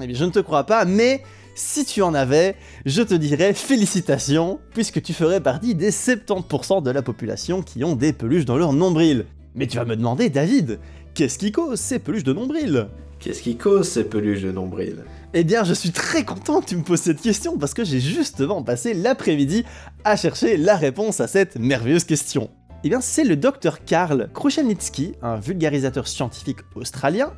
Eh 0.00 0.06
bien, 0.06 0.16
je 0.16 0.24
ne 0.24 0.30
te 0.30 0.38
crois 0.40 0.64
pas, 0.64 0.84
mais 0.84 1.22
si 1.54 1.84
tu 1.84 2.02
en 2.02 2.14
avais, 2.14 2.56
je 2.84 3.02
te 3.02 3.14
dirais 3.14 3.54
félicitations, 3.54 4.58
puisque 4.72 5.00
tu 5.02 5.12
ferais 5.12 5.40
partie 5.40 5.74
des 5.74 5.90
70% 5.90 6.82
de 6.82 6.90
la 6.90 7.02
population 7.02 7.62
qui 7.62 7.82
ont 7.84 7.94
des 7.96 8.12
peluches 8.12 8.44
dans 8.44 8.56
leur 8.56 8.72
nombril. 8.72 9.24
Mais 9.54 9.66
tu 9.68 9.76
vas 9.76 9.84
me 9.84 9.94
demander, 9.96 10.30
David, 10.30 10.80
qu'est-ce 11.14 11.38
qui 11.38 11.52
cause 11.52 11.78
ces 11.78 12.00
peluches 12.00 12.24
de 12.24 12.32
nombril? 12.32 12.88
Qu'est-ce 13.20 13.40
qui 13.40 13.56
cause 13.56 13.88
ces 13.88 14.04
peluches 14.04 14.42
de 14.42 14.50
nombril? 14.50 15.04
Eh 15.32 15.44
bien, 15.44 15.64
je 15.64 15.72
suis 15.72 15.92
très 15.92 16.24
content 16.24 16.60
que 16.60 16.66
tu 16.66 16.76
me 16.76 16.82
poses 16.82 17.00
cette 17.00 17.20
question, 17.20 17.56
parce 17.56 17.72
que 17.72 17.84
j'ai 17.84 18.00
justement 18.00 18.62
passé 18.62 18.92
l'après-midi 18.94 19.64
à 20.04 20.16
chercher 20.16 20.56
la 20.56 20.76
réponse 20.76 21.20
à 21.20 21.28
cette 21.28 21.56
merveilleuse 21.56 22.04
question. 22.04 22.50
Eh 22.82 22.88
bien, 22.88 23.00
c'est 23.00 23.24
le 23.24 23.36
docteur 23.36 23.84
Karl 23.84 24.28
Krushelnitsky, 24.34 25.14
un 25.22 25.36
vulgarisateur 25.36 26.06
scientifique 26.06 26.58
australien, 26.74 27.32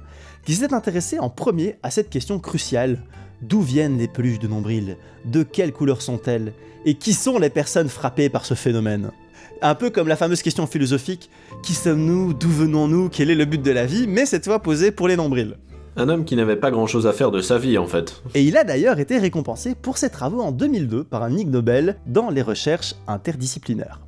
qui 0.44 0.54
s'est 0.54 0.74
intéressé 0.74 1.18
en 1.18 1.28
premier 1.28 1.76
à 1.82 1.90
cette 1.90 2.10
question 2.10 2.40
cruciale. 2.40 3.02
D'où 3.42 3.60
viennent 3.60 3.98
les 3.98 4.08
peluches 4.08 4.38
de 4.38 4.48
nombril? 4.48 4.96
De 5.26 5.42
quelle 5.42 5.72
couleur 5.72 6.00
sont-elles? 6.02 6.52
Et 6.86 6.94
qui 6.94 7.12
sont 7.12 7.38
les 7.38 7.50
personnes 7.50 7.88
frappées 7.88 8.30
par 8.30 8.46
ce 8.46 8.54
phénomène? 8.54 9.10
Un 9.62 9.74
peu 9.74 9.90
comme 9.90 10.08
la 10.08 10.16
fameuse 10.16 10.42
question 10.42 10.66
philosophique 10.66 11.30
Qui 11.62 11.72
sommes-nous 11.72 12.34
D'où 12.34 12.48
venons-nous 12.48 13.08
Quel 13.08 13.30
est 13.30 13.34
le 13.34 13.46
but 13.46 13.62
de 13.62 13.70
la 13.70 13.86
vie 13.86 14.06
Mais 14.06 14.26
cette 14.26 14.44
fois 14.44 14.60
posée 14.60 14.90
pour 14.90 15.08
les 15.08 15.16
nombrils. 15.16 15.56
Un 15.96 16.10
homme 16.10 16.26
qui 16.26 16.36
n'avait 16.36 16.56
pas 16.56 16.70
grand 16.70 16.86
chose 16.86 17.06
à 17.06 17.14
faire 17.14 17.30
de 17.30 17.40
sa 17.40 17.56
vie 17.56 17.78
en 17.78 17.86
fait. 17.86 18.22
Et 18.34 18.42
il 18.42 18.58
a 18.58 18.64
d'ailleurs 18.64 18.98
été 18.98 19.16
récompensé 19.16 19.74
pour 19.74 19.96
ses 19.96 20.10
travaux 20.10 20.42
en 20.42 20.52
2002 20.52 21.04
par 21.04 21.22
un 21.22 21.34
Ig 21.34 21.48
Nobel 21.48 21.96
dans 22.06 22.28
les 22.28 22.42
recherches 22.42 22.94
interdisciplinaires. 23.08 24.00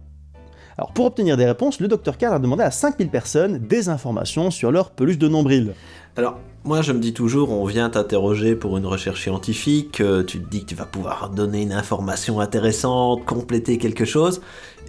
Alors 0.76 0.92
pour 0.92 1.06
obtenir 1.06 1.36
des 1.36 1.46
réponses, 1.46 1.80
le 1.80 1.88
Dr 1.88 2.18
Karl 2.18 2.34
a 2.34 2.38
demandé 2.38 2.62
à 2.62 2.70
5000 2.70 3.08
personnes 3.08 3.58
des 3.58 3.88
informations 3.88 4.50
sur 4.50 4.70
leur 4.70 4.90
peluche 4.90 5.18
de 5.18 5.28
nombril. 5.28 5.72
Alors, 6.18 6.36
moi 6.64 6.82
je 6.82 6.90
me 6.90 6.98
dis 6.98 7.12
toujours, 7.14 7.52
on 7.52 7.64
vient 7.64 7.88
t'interroger 7.90 8.56
pour 8.56 8.76
une 8.76 8.86
recherche 8.86 9.22
scientifique, 9.22 10.00
euh, 10.00 10.24
tu 10.24 10.40
te 10.42 10.50
dis 10.50 10.62
que 10.62 10.66
tu 10.70 10.74
vas 10.74 10.84
pouvoir 10.84 11.30
donner 11.30 11.62
une 11.62 11.70
information 11.72 12.40
intéressante, 12.40 13.24
compléter 13.24 13.78
quelque 13.78 14.04
chose, 14.04 14.40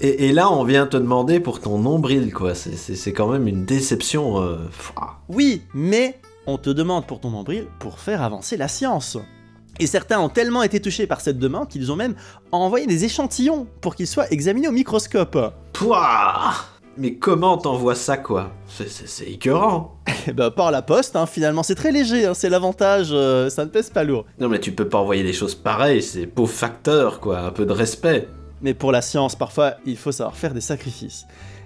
et, 0.02 0.26
et 0.28 0.32
là 0.34 0.52
on 0.52 0.64
vient 0.64 0.88
te 0.88 0.98
demander 0.98 1.40
pour 1.40 1.60
ton 1.62 1.78
nombril, 1.78 2.34
quoi. 2.34 2.56
C'est- 2.56 3.14
quand 3.14 3.28
même 3.28 3.48
une 3.48 3.64
déception. 3.64 4.42
euh. 4.42 4.58
Oui, 5.30 5.62
mais 5.76 6.20
on 6.48 6.58
te 6.58 6.72
demande 6.72 7.06
pour 7.06 7.20
ton 7.20 7.30
nombril 7.30 7.68
pour 7.78 8.00
faire 8.00 8.24
avancer 8.24 8.58
la 8.58 8.68
science. 8.68 9.16
Et 9.80 9.86
certains 9.86 10.20
ont 10.20 10.30
tellement 10.30 10.64
été 10.64 10.80
touchés 10.80 11.06
par 11.06 11.22
cette 11.22 11.38
demande 11.38 11.68
qu'ils 11.68 11.92
ont 11.92 11.96
même 11.96 12.16
envoyé 12.52 12.88
des 12.88 13.06
échantillons 13.06 13.68
pour 13.82 13.94
qu'ils 13.94 14.08
soient 14.08 14.30
examinés 14.32 14.68
au 14.68 14.72
microscope. 14.72 15.38
Pouah 15.74 16.54
Mais 16.98 17.16
comment 17.16 17.58
t'envoies 17.58 17.96
ça, 17.96 18.18
quoi? 18.18 18.52
C'est- 18.68 19.30
écœurant. 19.30 19.96
Et 20.28 20.34
bah 20.34 20.52
par 20.52 20.72
la 20.72 20.82
poste, 20.82 21.16
hein, 21.16 21.26
finalement 21.26 21.64
c'est 21.64 21.76
très 21.76 21.92
léger, 21.92 22.26
hein, 22.26 22.34
c'est 22.34 22.50
l'avantage, 22.50 23.10
euh, 23.12 23.50
ça 23.50 23.64
ne 23.64 23.70
pèse 23.70 23.90
pas 23.90 24.04
lourd. 24.04 24.26
Non 24.40 24.50
mais 24.50 24.60
tu 24.60 24.72
peux 24.74 24.88
pas 24.88 24.98
envoyer 24.98 25.24
des 25.24 25.34
choses 25.34 25.56
pareilles, 25.56 26.02
c'est 26.02 26.26
pauvre 26.28 26.52
facteur, 26.52 27.20
quoi. 27.20 27.40
Un 27.40 27.52
peu 27.52 27.66
de 27.66 27.72
respect. 27.72 28.28
Mais 28.62 28.74
pour 28.74 28.92
la 28.92 29.02
science, 29.02 29.36
parfois, 29.36 29.76
il 29.86 29.96
faut 29.96 30.12
savoir 30.12 30.36
faire 30.36 30.54
des 30.54 30.62
sacrifices. 30.62 31.26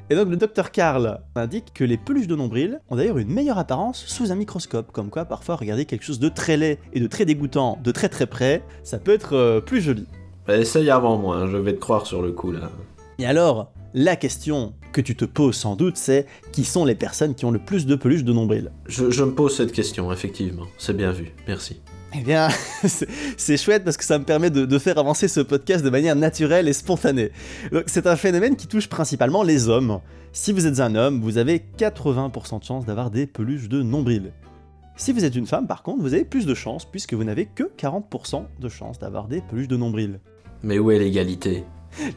Et 0.10 0.16
donc 0.16 0.30
le 0.30 0.36
docteur 0.36 0.70
Karl 0.72 1.22
indique 1.36 1.74
que 1.74 1.84
les 1.84 1.98
peluches 1.98 2.28
de 2.28 2.36
nombril 2.36 2.80
ont 2.90 2.98
d'ailleurs 2.98 3.18
une 3.18 3.34
meilleure 3.34 3.58
apparence 3.58 4.04
sous 4.06 4.32
un 4.32 4.36
microscope, 4.36 4.92
comme 4.92 5.10
quoi 5.10 5.26
parfois 5.26 5.56
regarder 5.56 5.86
quelque 5.86 6.04
chose 6.04 6.20
de 6.20 6.30
très 6.30 6.58
laid 6.58 6.78
et 6.94 7.00
de 7.00 7.08
très 7.08 7.26
dégoûtant 7.26 7.80
de 7.84 7.92
très 7.92 8.10
très 8.10 8.28
près, 8.28 8.62
ça 8.84 9.00
peut 9.00 9.14
être 9.14 9.34
euh, 9.36 9.62
plus 9.62 9.82
joli. 9.82 10.06
Bah, 10.46 10.58
essaye 10.58 10.90
avant 10.92 11.18
moi, 11.18 11.38
hein, 11.38 11.48
je 11.50 11.58
vais 11.58 11.74
te 11.74 11.80
croire 11.80 12.06
sur 12.06 12.22
le 12.22 12.34
coup, 12.34 12.52
là. 12.52 12.70
Et 13.18 13.26
alors, 13.26 13.72
la 13.94 14.16
question 14.16 14.74
que 14.92 15.02
tu 15.02 15.16
te 15.16 15.26
poses 15.26 15.56
sans 15.56 15.76
doute, 15.76 15.98
c'est 15.98 16.26
qui 16.52 16.64
sont 16.66 16.86
les 16.86 16.96
personnes 16.96 17.36
qui 17.36 17.46
ont 17.46 17.52
le 17.52 17.60
plus 17.60 17.86
de 17.86 17.96
peluches 17.96 18.24
de 18.24 18.34
nombril? 18.34 18.72
Je, 18.88 19.10
je 19.12 19.24
me 19.24 19.34
pose 19.34 19.56
cette 19.56 19.72
question, 19.72 20.12
effectivement. 20.12 20.66
C'est 20.78 20.96
bien 20.98 21.12
vu, 21.12 21.32
merci. 21.48 21.82
Eh 22.16 22.22
bien, 22.22 22.50
c'est- 23.38 23.58
chouette 23.58 23.84
parce 23.84 23.98
que 23.98 24.04
ça 24.04 24.20
me 24.20 24.24
permet 24.24 24.52
de, 24.52 24.66
de 24.66 24.78
faire 24.80 24.98
avancer 25.00 25.28
ce 25.28 25.40
podcast 25.40 25.84
de 25.84 25.90
manière 25.90 26.16
naturelle 26.16 26.68
et 26.68 26.74
spontanée. 26.74 27.32
C'est 27.88 28.06
un 28.06 28.16
phénomène 28.16 28.56
qui 28.56 28.68
touche 28.68 28.88
principalement 28.88 29.42
les 29.44 29.68
hommes. 29.68 30.00
Si 30.32 30.52
vous 30.52 30.68
êtes 30.68 30.80
un 30.80 30.94
homme, 30.96 31.22
vous 31.22 31.38
avez 31.40 31.64
80% 31.80 32.60
de 32.60 32.64
chances 32.66 32.86
d'avoir 32.86 33.10
des 33.10 33.26
peluches 33.26 33.68
de 33.70 33.82
nombril. 33.82 34.32
Si 34.96 35.12
vous 35.12 35.26
êtes 35.26 35.36
une 35.36 35.48
femme, 35.48 35.66
par 35.66 35.82
contre, 35.82 36.04
vous 36.04 36.14
avez 36.14 36.24
plus 36.24 36.46
de 36.46 36.54
chances 36.54 36.86
puisque 36.86 37.16
vous 37.16 37.24
n'avez 37.24 37.48
que 37.48 37.64
40% 37.80 38.44
de 38.60 38.70
chances 38.70 39.00
d'avoir 39.00 39.28
des 39.28 39.42
peluches 39.42 39.68
de 39.68 39.78
nombril. 39.78 40.20
Mais 40.62 40.78
où 40.78 40.92
est 40.92 41.00
l'égalité? 41.00 41.64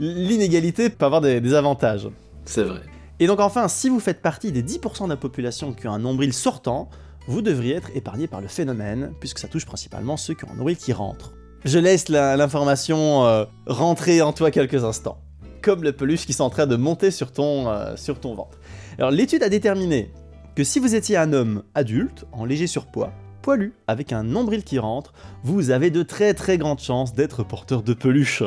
L'inégalité 0.01 0.91
peut 0.91 1.05
avoir 1.05 1.21
des- 1.21 1.41
des 1.41 1.55
avantages. 1.55 2.09
C'est 2.45 2.63
vrai. 2.65 2.81
Et 3.19 3.27
donc 3.27 3.41
enfin, 3.41 3.69
si 3.69 3.89
vous 3.89 4.01
faites 4.01 4.21
partie 4.21 4.53
des 4.53 4.63
10% 4.63 5.05
de 5.05 5.11
la 5.11 5.17
population 5.17 5.73
qui 5.73 5.89
ont 5.89 5.93
un 5.93 5.99
nombril 5.99 6.33
sortant, 6.33 6.89
vous 7.29 7.43
devriez 7.43 7.75
être 7.75 7.91
épargné 7.95 8.27
par 8.27 8.41
le 8.41 8.49
phénomène, 8.49 9.13
puisque 9.21 9.39
ça 9.39 9.49
touche 9.49 9.65
principalement 9.67 10.17
ceux 10.17 10.35
qui 10.35 10.45
ont 10.45 10.51
un 10.53 10.57
nombril 10.57 10.77
qui 10.77 10.93
rentre. 10.93 11.33
Je 11.65 11.79
laisse 11.79 12.09
la- 12.09 12.37
l'information 12.37 13.25
euh, 13.25 13.45
rentrer 13.67 14.23
en 14.23 14.33
toi 14.33 14.51
quelques 14.51 14.85
instants, 14.85 15.19
comme 15.63 15.83
le 15.83 15.93
peluche 15.93 16.27
qui 16.27 16.33
sont 16.35 16.45
en 16.45 16.51
train 16.51 16.67
de 16.67 16.77
monter 16.77 17.11
sur 17.11 17.33
ton, 17.33 17.69
euh, 17.69 17.97
sur 17.97 18.21
ton 18.21 18.35
ventre. 18.35 18.59
Alors 18.99 19.11
l'étude 19.11 19.43
a 19.43 19.49
déterminé 19.49 20.13
que 20.55 20.63
si 20.63 20.79
vous 20.79 20.95
étiez 20.95 21.17
un 21.17 21.33
homme 21.33 21.63
adulte, 21.75 22.25
en 22.33 22.45
léger 22.45 22.67
surpoids, 22.67 23.13
poilu, 23.43 23.73
avec 23.89 24.13
un 24.13 24.23
nombril 24.23 24.63
qui 24.63 24.79
rentre, 24.79 25.13
vous 25.43 25.71
avez 25.71 25.91
de 25.91 26.03
très 26.03 26.35
très 26.35 26.59
grandes 26.59 26.81
chances 26.81 27.15
d'être 27.15 27.43
porteur 27.45 27.83
de 27.83 27.95
peluche. 27.95 28.43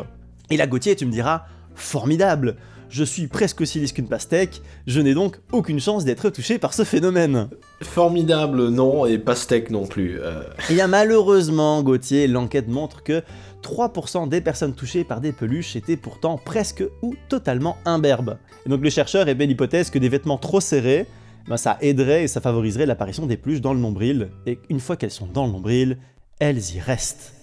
Et 0.49 0.57
là 0.57 0.67
Gauthier, 0.67 0.95
tu 0.95 1.05
me 1.05 1.11
diras, 1.11 1.45
formidable 1.75 2.57
je 2.89 3.03
suis 3.03 3.27
presque 3.27 3.61
aussi 3.61 3.79
lisse 3.79 3.93
qu'une 3.93 4.07
pastèque, 4.07 4.61
je 4.87 4.99
n'ai 4.99 5.13
donc 5.13 5.39
aucune 5.51 5.79
chance 5.79 6.05
d'être 6.05 6.29
touché 6.29 6.57
par 6.57 6.73
ce 6.73 6.83
phénomène. 6.83 7.49
Formidable, 7.81 8.69
non, 8.69 9.05
et 9.05 9.19
pastèque 9.19 9.69
non 9.69 9.85
plus. 9.85 10.19
euh. 10.19 10.41
Et 10.69 10.73
bien 10.73 10.87
malheureusement, 10.87 11.83
Gauthier, 11.83 12.27
l'enquête 12.27 12.67
montre 12.67 13.03
que 13.03 13.21
3% 13.61 14.27
des 14.27 14.41
personnes 14.41 14.73
touchées 14.73 15.03
par 15.03 15.21
des 15.21 15.31
peluches 15.31 15.75
étaient 15.75 15.97
pourtant 15.97 16.37
presque 16.43 16.83
ou 17.01 17.15
totalement 17.29 17.77
imberbes. 17.85 18.37
Et 18.65 18.69
donc 18.69 18.81
le 18.81 18.89
chercheur 18.89 19.27
émet 19.27 19.45
l'hypothèse 19.45 19.89
que 19.91 19.99
des 19.99 20.09
vêtements 20.09 20.37
trop 20.37 20.59
serrés, 20.59 21.05
ben, 21.47 21.57
ça 21.57 21.77
aiderait 21.81 22.23
et 22.23 22.27
ça 22.27 22.41
favoriserait 22.41 22.85
l'apparition 22.85 23.27
des 23.27 23.37
peluches 23.37 23.61
dans 23.61 23.73
le 23.73 23.79
nombril, 23.79 24.29
et 24.45 24.59
une 24.69 24.79
fois 24.79 24.97
qu'elles 24.97 25.11
sont 25.11 25.27
dans 25.27 25.45
le 25.45 25.51
nombril, 25.51 25.97
elles 26.39 26.75
y 26.75 26.79
restent. 26.79 27.38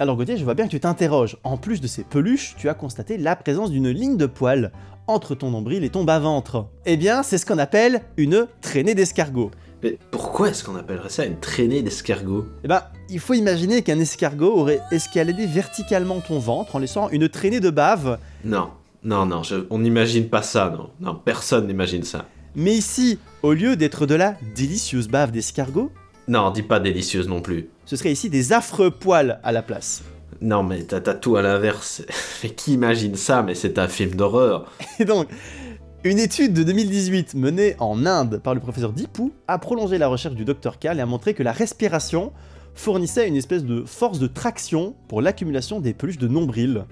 Alors 0.00 0.16
Gauthier, 0.16 0.38
je 0.38 0.44
vois 0.44 0.54
bien 0.54 0.64
que 0.64 0.70
tu 0.70 0.80
t'interroges. 0.80 1.36
En 1.44 1.58
plus 1.58 1.82
de 1.82 1.86
ces 1.86 2.04
peluches, 2.04 2.54
tu 2.56 2.70
as 2.70 2.74
constaté 2.74 3.18
la 3.18 3.36
présence 3.36 3.70
d'une 3.70 3.90
ligne 3.90 4.16
de 4.16 4.24
poils 4.24 4.72
entre 5.06 5.34
ton 5.34 5.50
nombril 5.50 5.84
et 5.84 5.90
ton 5.90 6.04
bas-ventre. 6.04 6.68
Eh 6.86 6.96
bien, 6.96 7.22
c'est 7.22 7.36
ce 7.36 7.44
qu'on 7.44 7.58
appelle 7.58 8.00
une 8.16 8.46
traînée 8.62 8.94
d'escargot. 8.94 9.50
Mais 9.82 9.98
pourquoi 10.10 10.48
est-ce 10.48 10.64
qu'on 10.64 10.76
appellerait 10.76 11.10
ça 11.10 11.26
une 11.26 11.38
traînée 11.38 11.82
d'escargot? 11.82 12.46
Eh 12.64 12.68
ben, 12.68 12.82
il 13.10 13.18
faut 13.20 13.34
imaginer 13.34 13.82
qu'un 13.82 13.98
escargot 14.00 14.56
aurait 14.56 14.80
escaladé 14.90 15.44
verticalement 15.44 16.20
ton 16.20 16.38
ventre 16.38 16.76
en 16.76 16.78
laissant 16.78 17.10
une 17.10 17.28
traînée 17.28 17.60
de 17.60 17.68
bave. 17.68 18.18
Non, 18.42 18.70
non, 19.04 19.26
non, 19.26 19.42
je- 19.42 19.66
on 19.68 19.80
n'imagine 19.80 20.30
pas 20.30 20.40
ça, 20.42 20.72
non. 20.74 20.88
Non, 21.00 21.14
personne 21.22 21.66
n'imagine 21.66 22.04
ça. 22.04 22.24
Mais 22.56 22.72
ici, 22.74 23.18
au 23.42 23.52
lieu 23.52 23.76
d'être 23.76 24.06
de 24.06 24.14
la 24.14 24.34
délicieuse 24.56 25.08
bave 25.08 25.30
d'escargot, 25.30 25.92
Non, 26.30 26.52
dis 26.52 26.62
pas 26.62 26.78
délicieuse 26.78 27.26
non 27.26 27.40
plus. 27.40 27.70
ce 27.86 27.96
serait 27.96 28.12
ici 28.12 28.30
des 28.30 28.52
affreux 28.52 28.92
poils 28.92 29.40
à 29.42 29.50
la 29.50 29.62
place. 29.62 30.04
Non, 30.40 30.62
mais 30.62 30.84
t'as 30.84 31.00
tout 31.00 31.34
à 31.34 31.42
l'inverse. 31.42 32.02
Mais 32.44 32.50
qui 32.50 32.74
imagine 32.74 33.16
ça 33.16 33.42
Mais 33.42 33.56
c'est 33.56 33.80
un 33.80 33.88
film 33.88 34.14
d'horreur. 34.14 34.70
Et 35.00 35.04
donc, 35.04 35.26
une 36.04 36.20
étude 36.20 36.54
de 36.54 36.62
2018 36.62 37.34
menée 37.34 37.74
en 37.80 38.06
Inde 38.06 38.40
par 38.44 38.54
le 38.54 38.60
professeur 38.60 38.92
Dipou 38.92 39.32
a 39.48 39.58
prolongé 39.58 39.98
la 39.98 40.06
recherche 40.06 40.36
du 40.36 40.44
Dr 40.44 40.78
Kahl 40.78 40.98
et 40.98 41.02
a 41.02 41.06
montré 41.06 41.34
que 41.34 41.42
la 41.42 41.50
respiration 41.50 42.32
fournissait 42.74 43.26
une 43.26 43.34
espèce 43.34 43.64
de 43.64 43.82
force 43.84 44.20
de 44.20 44.28
traction 44.28 44.94
pour 45.08 45.22
l'accumulation 45.22 45.80
des 45.80 45.94
peluches 45.94 46.18
de 46.18 46.28
nombril. 46.28 46.84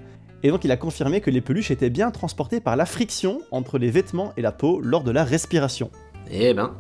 Et 0.43 0.51
donc 0.51 0.65
il 0.65 0.73
a 0.73 0.77
confirmé 0.77 1.21
que 1.21 1.31
les 1.31 1.41
peluches 1.41 1.71
étaient 1.71 1.91
bien 1.91 2.11
transportées 2.11 2.59
par 2.59 2.75
la 2.75 2.87
friction 2.87 3.41
entre 3.53 3.79
les 3.79 3.93
vêtements 3.93 4.33
et 4.37 4.43
la 4.43 4.51
peau 4.51 4.81
lors 4.81 5.05
de 5.05 5.13
la 5.13 5.23
respiration. 5.23 5.93
Eh 6.29 6.55
ben. 6.55 6.75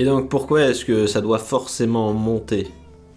Et 0.00 0.04
donc 0.04 0.28
pourquoi 0.28 0.62
est-ce 0.62 0.84
que 0.84 1.08
ça 1.08 1.20
doit 1.20 1.40
forcément 1.40 2.12
monter? 2.12 2.68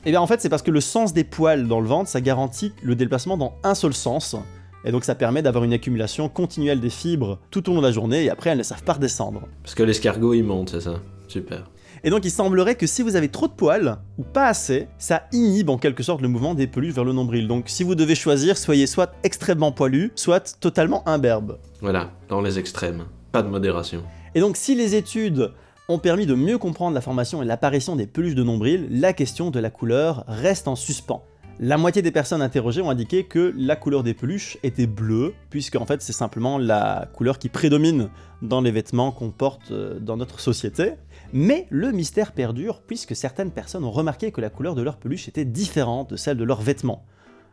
Et 0.03 0.09
bien 0.09 0.19
en 0.19 0.25
fait 0.25 0.41
c'est 0.41 0.49
parce 0.49 0.63
que 0.63 0.71
le 0.71 0.81
sens 0.81 1.13
des 1.13 1.23
poils 1.23 1.67
dans 1.67 1.79
le 1.79 1.87
ventre 1.87 2.09
ça 2.09 2.21
garantit 2.21 2.73
le 2.81 2.95
déplacement 2.95 3.37
dans 3.37 3.53
un 3.63 3.75
seul 3.75 3.93
sens. 3.93 4.35
Et 4.83 4.91
donc 4.91 5.03
ça 5.03 5.13
permet 5.13 5.43
d'avoir 5.43 5.63
une 5.63 5.73
accumulation 5.73 6.27
continuelle 6.27 6.79
des 6.79 6.89
fibres 6.89 7.37
tout 7.51 7.69
au 7.69 7.75
long 7.75 7.81
de 7.81 7.85
la 7.85 7.91
journée 7.91 8.23
et 8.23 8.31
après 8.31 8.49
elles 8.49 8.57
ne 8.57 8.63
savent 8.63 8.81
pas 8.81 8.93
redescendre. 8.93 9.43
Parce 9.61 9.75
que 9.75 9.83
l'escargot 9.83 10.33
il 10.33 10.43
monte, 10.43 10.71
c'est 10.71 10.81
ça? 10.81 10.95
Super. 11.27 11.69
Et 12.03 12.09
donc 12.09 12.25
il 12.25 12.31
semblerait 12.31 12.73
que 12.73 12.87
si 12.87 13.03
vous 13.03 13.15
avez 13.15 13.29
trop 13.29 13.47
de 13.47 13.53
poils, 13.53 13.99
ou 14.17 14.23
pas 14.23 14.47
assez, 14.47 14.87
ça 14.97 15.27
inhibe 15.31 15.69
en 15.69 15.77
quelque 15.77 16.01
sorte 16.01 16.21
le 16.21 16.29
mouvement 16.29 16.55
des 16.55 16.65
peluches 16.65 16.95
vers 16.95 17.03
le 17.03 17.13
nombril. 17.13 17.47
Donc 17.47 17.65
si 17.67 17.83
vous 17.83 17.93
devez 17.93 18.15
choisir, 18.15 18.57
soyez 18.57 18.87
soit 18.87 19.13
extrêmement 19.23 19.71
poilu, 19.71 20.11
soit 20.15 20.57
totalement 20.59 21.07
imberbe. 21.07 21.59
Voilà, 21.79 22.09
dans 22.27 22.41
les 22.41 22.57
extrêmes. 22.57 23.05
Pas 23.31 23.43
de 23.43 23.49
modération. 23.49 24.01
Et 24.33 24.39
donc 24.39 24.57
si 24.57 24.73
les 24.73 24.95
études 24.95 25.51
ont 25.87 25.99
permis 25.99 26.25
de 26.25 26.35
mieux 26.35 26.57
comprendre 26.57 26.95
la 26.95 27.01
formation 27.01 27.41
et 27.41 27.45
l'apparition 27.45 27.95
des 27.95 28.07
peluches 28.07 28.35
de 28.35 28.43
nombril, 28.43 28.87
la 28.89 29.13
question 29.13 29.51
de 29.51 29.59
la 29.59 29.69
couleur 29.69 30.23
reste 30.27 30.67
en 30.67 30.75
suspens. 30.75 31.23
La 31.59 31.77
moitié 31.77 32.01
des 32.01 32.11
personnes 32.11 32.41
interrogées 32.41 32.81
ont 32.81 32.89
indiqué 32.89 33.25
que 33.25 33.53
la 33.55 33.75
couleur 33.75 34.01
des 34.01 34.15
peluches 34.15 34.57
était 34.63 34.87
bleue, 34.87 35.35
puisque 35.51 35.75
en 35.75 35.85
fait 35.85 36.01
c'est 36.01 36.13
simplement 36.13 36.57
la 36.57 37.07
couleur 37.13 37.37
qui 37.37 37.49
prédomine 37.49 38.09
dans 38.41 38.61
les 38.61 38.71
vêtements 38.71 39.11
qu'on 39.11 39.29
porte 39.29 39.69
euh, 39.71 39.99
dans 39.99 40.17
notre 40.17 40.39
société. 40.39 40.93
Mais 41.33 41.67
le 41.69 41.91
mystère 41.91 42.31
perdure, 42.31 42.81
puisque 42.81 43.15
certaines 43.15 43.51
personnes 43.51 43.83
ont 43.83 43.91
remarqué 43.91 44.31
que 44.31 44.41
la 44.41 44.49
couleur 44.49 44.73
de 44.73 44.81
leur 44.81 44.97
peluche 44.97 45.27
était 45.27 45.45
différente 45.45 46.09
de 46.09 46.15
celle 46.15 46.37
de 46.37 46.43
leurs 46.43 46.61
vêtements. 46.61 47.05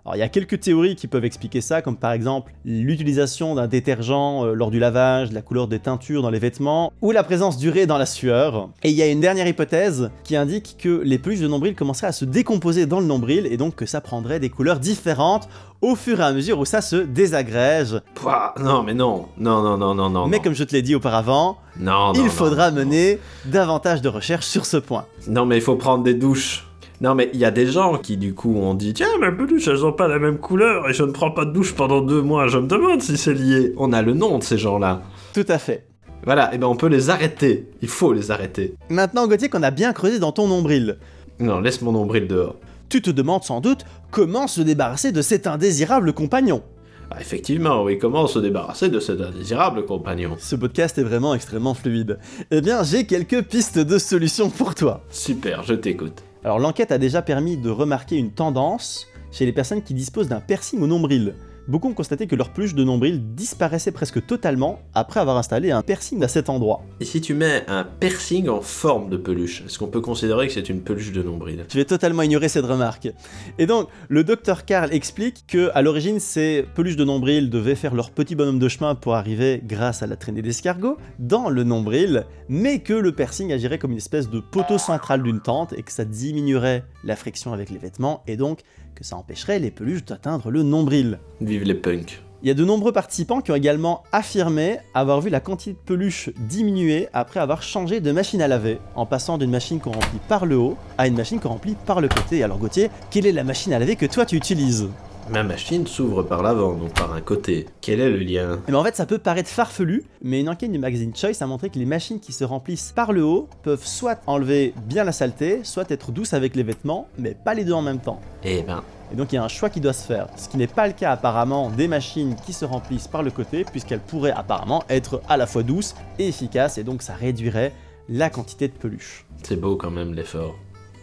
Alors 0.09 0.17
il 0.17 0.21
y 0.21 0.23
a 0.23 0.31
quelques 0.31 0.61
théories 0.61 0.97
qui 0.97 1.07
peuvent 1.07 1.27
expliquer 1.27 1.61
ça, 1.61 1.83
comme 1.83 1.99
par 1.99 2.13
exemple 2.13 2.55
l'utilisation 2.65 3.55
d'un 3.55 3.67
détergent 3.67 4.47
euh, 4.47 4.55
lors 4.55 4.71
du 4.71 4.79
lavage, 4.79 5.33
la 5.33 5.43
couleur 5.43 5.69
des 5.69 5.81
teintures 5.81 6.23
dans 6.23 6.31
les 6.31 6.39
vêtements, 6.39 6.95
ou 7.03 7.11
la 7.11 7.23
présence 7.23 7.59
d'urée 7.59 7.85
dans 7.85 7.99
la 7.99 8.07
sueur. 8.07 8.71
Et 8.83 8.89
il 8.89 8.95
y 8.95 9.03
a 9.03 9.07
une 9.07 9.21
dernière 9.21 9.47
hypothèse 9.47 10.11
qui 10.25 10.35
indique 10.35 10.77
que 10.79 11.03
les 11.05 11.19
peluches 11.19 11.41
de 11.41 11.47
nombril 11.47 11.75
commenceraient 11.75 12.07
à 12.07 12.13
se 12.13 12.25
décomposer 12.25 12.87
dans 12.87 13.01
le 13.01 13.07
nombril 13.07 13.47
et 13.51 13.59
donc 13.59 13.75
que 13.75 13.85
ça 13.85 14.01
prendrait 14.01 14.41
des 14.41 14.49
couleurs 14.49 14.79
différentes 14.79 15.47
au 15.83 15.95
fur 15.95 16.21
et 16.21 16.25
à 16.25 16.33
mesure 16.33 16.59
où 16.59 16.65
ça 16.65 16.81
se 16.81 16.97
désagrège. 16.97 18.01
Pouah, 18.15 18.55
non, 18.59 18.83
mais 18.83 18.95
non. 18.95 19.27
Non, 19.37 19.61
non, 19.63 19.77
non, 19.77 19.95
non, 19.95 20.09
non. 20.09 20.27
Mais 20.27 20.41
comme 20.41 20.55
je 20.55 20.65
te 20.65 20.75
l'ai 20.75 20.81
dit 20.81 20.95
auparavant, 20.95 21.59
Non, 21.79 22.15
non, 22.15 22.25
il 22.25 22.31
faudra 22.31 22.71
non, 22.71 22.79
mener 22.79 23.19
davantage 23.45 24.01
de 24.01 24.09
recherches 24.09 24.47
sur 24.47 24.65
ce 24.65 24.79
point. 24.79 25.05
Non, 25.29 25.45
mais 25.45 25.57
il 25.57 25.63
faut 25.63 25.77
prendre 25.77 26.03
des 26.03 26.15
douches. 26.15 26.68
Non, 27.01 27.15
mais 27.15 27.31
il 27.33 27.39
y 27.39 27.45
a 27.45 27.51
des 27.53 27.67
gens 27.67 27.97
qui, 27.97 28.17
du 28.17 28.35
coup, 28.35 28.57
ont 28.57 28.75
dit 28.75 28.93
Tiens, 28.93 29.07
mes 29.21 29.31
peluches, 29.31 29.69
elles 29.69 29.85
ont 29.85 29.93
pas 29.93 30.09
la 30.09 30.19
même 30.19 30.39
couleur 30.39 30.89
et 30.89 30.93
je 30.93 31.05
ne 31.05 31.13
prends 31.13 31.31
pas 31.31 31.45
de 31.45 31.53
douche 31.53 31.75
pendant 31.75 32.01
deux 32.01 32.23
mois. 32.23 32.49
Je 32.49 32.59
me 32.59 32.67
demande 32.67 33.03
si 33.03 33.17
c'est 33.17 33.35
lié. 33.35 33.73
On 33.77 33.93
a 33.93 34.03
le 34.03 34.15
nom 34.15 34.39
de 34.39 34.43
ces 34.43 34.59
gens-là. 34.59 35.03
Tout 35.33 35.47
à 35.49 35.59
fait. 35.59 35.87
Voilà, 36.25 36.53
et 36.53 36.59
ben 36.59 36.67
on 36.67 36.75
peut 36.75 36.89
les 36.89 37.11
arrêter. 37.11 37.69
Il 37.81 37.89
faut 37.89 38.13
les 38.13 38.33
arrêter. 38.33 38.75
Maintenant, 38.89 39.29
Gauthier, 39.29 39.49
qu'on 39.49 39.63
a 39.63 39.71
bien 39.71 39.93
creusé 39.93 40.19
dans 40.19 40.33
ton 40.33 40.49
nombril, 40.49 40.99
Non, 41.39 41.61
laisse 41.61 41.81
mon 41.83 41.93
nombril 41.93 42.27
dehors. 42.27 42.57
Tu 42.89 43.01
te 43.01 43.11
demandes 43.11 43.45
sans 43.45 43.61
doute 43.61 43.85
comment 44.11 44.49
se 44.49 44.61
débarrasser 44.61 45.13
de 45.13 45.23
cet 45.23 45.47
indésirable 45.47 46.13
compagnon. 46.13 46.63
Ah, 47.11 47.21
effectivement, 47.21 47.85
oui, 47.85 47.97
comment 47.99 48.27
se 48.27 48.39
débarrasser 48.41 48.89
de 48.89 48.99
cet 49.01 49.21
indésirable 49.21 49.87
compagnon? 49.87 50.37
Ce 50.39 50.57
podcast 50.57 50.99
est 50.99 51.03
vraiment 51.05 51.35
extrêmement 51.35 51.75
fluide. 51.75 52.19
Eh 52.51 52.61
bien, 52.61 52.83
j'ai 52.83 53.07
quelques 53.07 53.43
pistes 53.43 53.79
de 53.79 53.99
solutions 53.99 54.51
pour 54.51 54.75
toi. 54.75 55.03
Super, 55.11 55.63
je 55.63 55.75
t'écoute. 55.75 56.23
Alors 56.49 56.61
l'enquête 56.61 56.93
a 56.93 56.97
déjà 56.97 57.21
permis 57.21 57.59
de 57.59 57.69
remarquer 57.69 58.17
une 58.17 58.31
tendance 58.31 59.07
chez 59.31 59.45
les 59.45 59.53
personnes 59.53 59.83
qui 59.83 59.93
disposent 59.93 60.29
d'un 60.29 60.41
piercing 60.41 60.81
au 60.81 60.87
nombril. 60.87 61.35
Beaucoup 61.69 61.89
ont 61.89 61.93
constaté 61.93 62.27
que 62.27 62.35
leur 62.35 62.49
peluche 62.49 62.75
de 62.75 62.83
nombril 62.83 63.35
disparaissait 63.35 63.93
presque 63.93 64.25
totalement 64.25 64.81
après 64.95 65.21
avoir 65.21 65.37
installé 65.37 65.71
un 65.71 65.83
piercing 65.83 66.23
à 66.23 66.29
cet 66.29 66.49
endroit. 66.49 66.81
Et 66.99 67.05
si 67.05 67.21
tu 67.21 67.35
mets 67.35 67.63
un 67.69 67.85
piercing 67.85 68.49
en 68.49 68.63
forme 68.63 69.11
de 69.11 69.19
peluche, 69.19 69.65
est-ce 69.67 69.79
qu'on 69.79 69.89
peut 69.89 70.01
considérer 70.01 70.47
que 70.47 70.55
c'est 70.55 70.71
une 70.71 70.81
peluche 70.81 71.13
de 71.13 71.23
nombril? 71.23 71.67
Je 71.69 71.77
vais 71.77 71.85
totalement 71.85 72.23
ignorer 72.23 72.49
cette 72.49 72.65
remarque. 72.65 73.11
Et 73.59 73.67
donc, 73.67 73.91
le 74.09 74.25
docteur 74.25 74.65
Karl 74.65 74.95
explique 74.95 75.45
que 75.47 75.71
à 75.75 75.83
l'origine, 75.83 76.21
ces 76.21 76.65
peluches 76.75 76.97
de 76.97 77.05
nombril 77.05 77.51
devaient 77.51 77.75
faire 77.75 77.95
leur 77.95 78.13
petit 78.13 78.35
bonhomme 78.35 78.59
de 78.59 78.69
chemin 78.71 78.95
pour 78.95 79.15
arriver, 79.15 79.61
grâce 79.63 80.03
à 80.03 80.07
la 80.07 80.17
traînée 80.17 80.41
d'escargot, 80.41 80.97
dans 81.19 81.51
le 81.51 81.65
nombril, 81.65 82.25
mais 82.49 82.79
que 82.79 82.95
le 82.95 83.13
piercing 83.13 83.53
agirait 83.53 83.77
comme 83.77 83.93
une 83.93 83.99
espèce 83.99 84.31
de 84.31 84.41
poteau 84.41 84.79
central 84.79 85.23
d'une 85.23 85.41
tente 85.41 85.75
et 85.75 85.83
que 85.83 85.93
ça 85.93 86.07
diminuerait 86.07 86.85
la 87.05 87.15
friction 87.15 87.53
avec 87.53 87.69
les 87.69 87.79
vêtements 87.79 88.23
et 88.27 88.39
donc 88.39 88.61
que 88.99 89.05
ça 89.05 89.17
empêcherait 89.17 89.61
les 89.61 89.71
peluches 89.71 90.05
d'atteindre 90.05 90.51
le 90.51 90.65
nombril. 90.65 91.21
Vive 91.41 91.63
les 91.63 91.75
punks. 91.75 92.21
Il 92.43 92.49
y 92.49 92.51
a 92.51 92.55
de 92.55 92.65
nombreux 92.65 92.91
participants 92.91 93.41
qui 93.41 93.53
ont 93.53 93.55
également 93.55 94.03
affirmé 94.11 94.79
avoir 94.93 95.21
vu 95.21 95.31
la 95.31 95.39
quantité 95.39 95.73
de 95.73 95.79
peluche 95.79 96.31
diminuer 96.37 97.09
après 97.13 97.39
avoir 97.39 97.63
changé 97.63 98.01
de 98.01 98.11
machine 98.11 98.43
à 98.43 98.49
laver, 98.49 98.79
en 98.97 99.07
passant 99.07 99.39
d'une 99.39 99.53
machine 99.53 99.79
qu'on 99.79 99.93
remplit 99.93 100.19
par 100.27 100.47
le 100.47 100.57
haut 100.57 100.77
à 100.99 101.07
une 101.07 101.17
machine 101.17 101.39
qu'on 101.39 101.51
remplit 101.51 101.77
par 101.87 102.01
le 102.01 102.09
côté. 102.09 102.43
Alors 102.43 102.59
Gauthier, 102.59 102.91
quelle 103.13 103.27
est 103.27 103.33
la 103.33 103.45
machine 103.45 103.73
à 103.73 103.79
laver 103.79 103.95
que 103.95 104.07
toi 104.07 104.27
tu 104.27 104.35
utilises? 104.35 104.89
Ma 105.31 105.43
machine 105.43 105.87
s'ouvre 105.87 106.23
par 106.23 106.43
l'avant, 106.43 106.75
donc 106.75 106.95
par 106.95 107.13
un 107.13 107.21
côté. 107.21 107.67
Quel 107.83 108.01
est 108.01 108.09
le 108.09 108.17
lien? 108.19 108.61
Eh 108.67 108.73
ben, 108.73 108.79
en 108.79 108.85
fait, 108.85 108.97
ça 108.97 109.05
peut 109.05 109.19
paraître 109.19 109.51
farfelu, 109.51 110.05
mais 110.23 110.41
une 110.41 110.49
enquête 110.49 110.73
du 110.73 110.79
magazine 110.79 111.15
Choice 111.15 111.43
a 111.43 111.47
montré 111.47 111.69
que 111.69 111.79
les 111.79 111.85
machines 111.85 112.19
qui 112.19 112.33
se 112.33 112.45
remplissent 112.45 112.93
par 112.97 113.13
le 113.13 113.23
haut 113.25 113.49
peuvent 113.63 113.85
soit 113.85 114.21
enlever 114.27 114.73
bien 114.87 115.05
la 115.05 115.13
saleté, 115.13 115.61
soit 115.65 115.91
être 115.91 116.13
douces 116.13 116.33
avec 116.33 116.57
les 116.57 116.63
vêtements, 116.63 117.09
mais 117.19 117.35
pas 117.35 117.53
les 117.53 117.65
deux 117.65 117.75
en 117.75 117.83
même 117.83 117.99
temps. 117.99 118.21
Eh 118.43 118.63
ben, 118.63 118.83
Et 119.13 119.17
donc 119.17 119.33
il 119.33 119.37
y 119.37 119.39
a 119.39 119.45
un 119.45 119.49
choix 119.49 119.69
qui 119.69 119.81
doit 119.81 119.93
se 119.93 120.07
faire, 120.07 120.29
ce 120.37 120.49
qui 120.49 120.57
n'est 120.57 120.67
pas 120.67 120.87
le 120.87 120.95
cas 120.95 121.13
apparemment 121.13 121.69
des 121.71 121.89
machines 121.89 122.35
qui 122.47 122.55
se 122.55 122.65
remplissent 122.65 123.09
par 123.09 123.23
le 123.23 123.31
côté, 123.31 123.65
puisqu'elles 123.65 124.01
pourraient 124.01 124.33
apparemment 124.33 124.83
être 124.89 125.21
à 125.29 125.37
la 125.37 125.47
fois 125.47 125.63
douces 125.63 125.95
et 126.19 126.29
efficaces, 126.29 126.79
et 126.79 126.85
donc 126.85 127.03
ça 127.03 127.15
réduirait 127.15 127.73
la 128.09 128.31
quantité 128.31 128.69
de 128.69 128.73
peluche. 128.73 129.27
c'est 129.43 129.61
beau 129.61 129.77
quand 129.77 129.91
même 129.91 130.15
l'effort. 130.15 130.55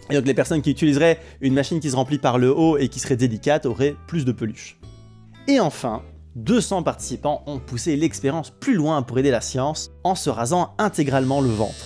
Et 0.09 0.15
donc 0.15 0.25
les 0.25 0.33
personnes 0.33 0.61
qui 0.61 0.71
utiliseraient 0.71 1.19
une 1.41 1.53
machine 1.53 1.79
qui 1.79 1.89
se 1.89 1.95
remplit 1.95 2.19
par 2.19 2.37
le 2.37 2.55
haut 2.55 2.77
et 2.77 2.89
qui 2.89 2.99
serait 2.99 3.15
délicate 3.15 3.65
auraient 3.65 3.95
plus 4.07 4.25
de 4.25 4.31
peluche. 4.31 4.77
Et 5.47 5.59
enfin, 5.59 6.01
200 6.35 6.83
participants 6.83 7.43
ont 7.47 7.59
poussé 7.59 7.95
l'expérience 7.95 8.51
plus 8.51 8.75
loin 8.75 9.01
pour 9.01 9.17
aider 9.17 9.31
la 9.31 9.41
science 9.41 9.91
en 10.03 10.15
se 10.15 10.29
rasant 10.29 10.73
intégralement 10.77 11.41
le 11.41 11.49
ventre. 11.49 11.85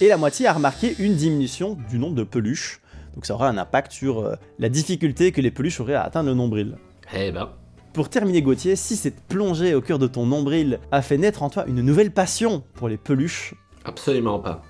Et 0.00 0.08
la 0.08 0.18
moitié 0.18 0.46
a 0.46 0.52
remarqué 0.52 0.94
une 0.98 1.16
diminution 1.16 1.76
du 1.88 1.98
nombre 1.98 2.14
de 2.14 2.22
peluches, 2.22 2.80
donc 3.14 3.24
ça 3.24 3.34
aura 3.34 3.48
un 3.48 3.56
impact 3.56 3.92
sur 3.92 4.20
euh, 4.20 4.34
la 4.58 4.68
difficulté 4.68 5.32
que 5.32 5.40
les 5.40 5.50
peluches 5.50 5.80
auraient 5.80 5.94
à 5.94 6.02
atteindre 6.02 6.28
le 6.28 6.34
nombril. 6.34 6.76
Eh 7.14 7.32
ben, 7.32 7.48
Pour 7.94 8.10
terminer 8.10 8.42
Gauthier, 8.42 8.76
si 8.76 8.94
cette 8.94 9.22
plongée 9.22 9.74
au 9.74 9.80
cœur 9.80 9.98
de 9.98 10.06
ton 10.06 10.26
nombril 10.26 10.78
a 10.92 11.00
fait 11.00 11.16
naître 11.16 11.42
en 11.42 11.48
toi 11.48 11.64
une 11.66 11.80
nouvelle 11.80 12.10
passion 12.10 12.62
pour 12.74 12.90
les 12.90 12.98
peluches, 12.98 13.54
absolument 13.86 14.38
pas. 14.38 14.62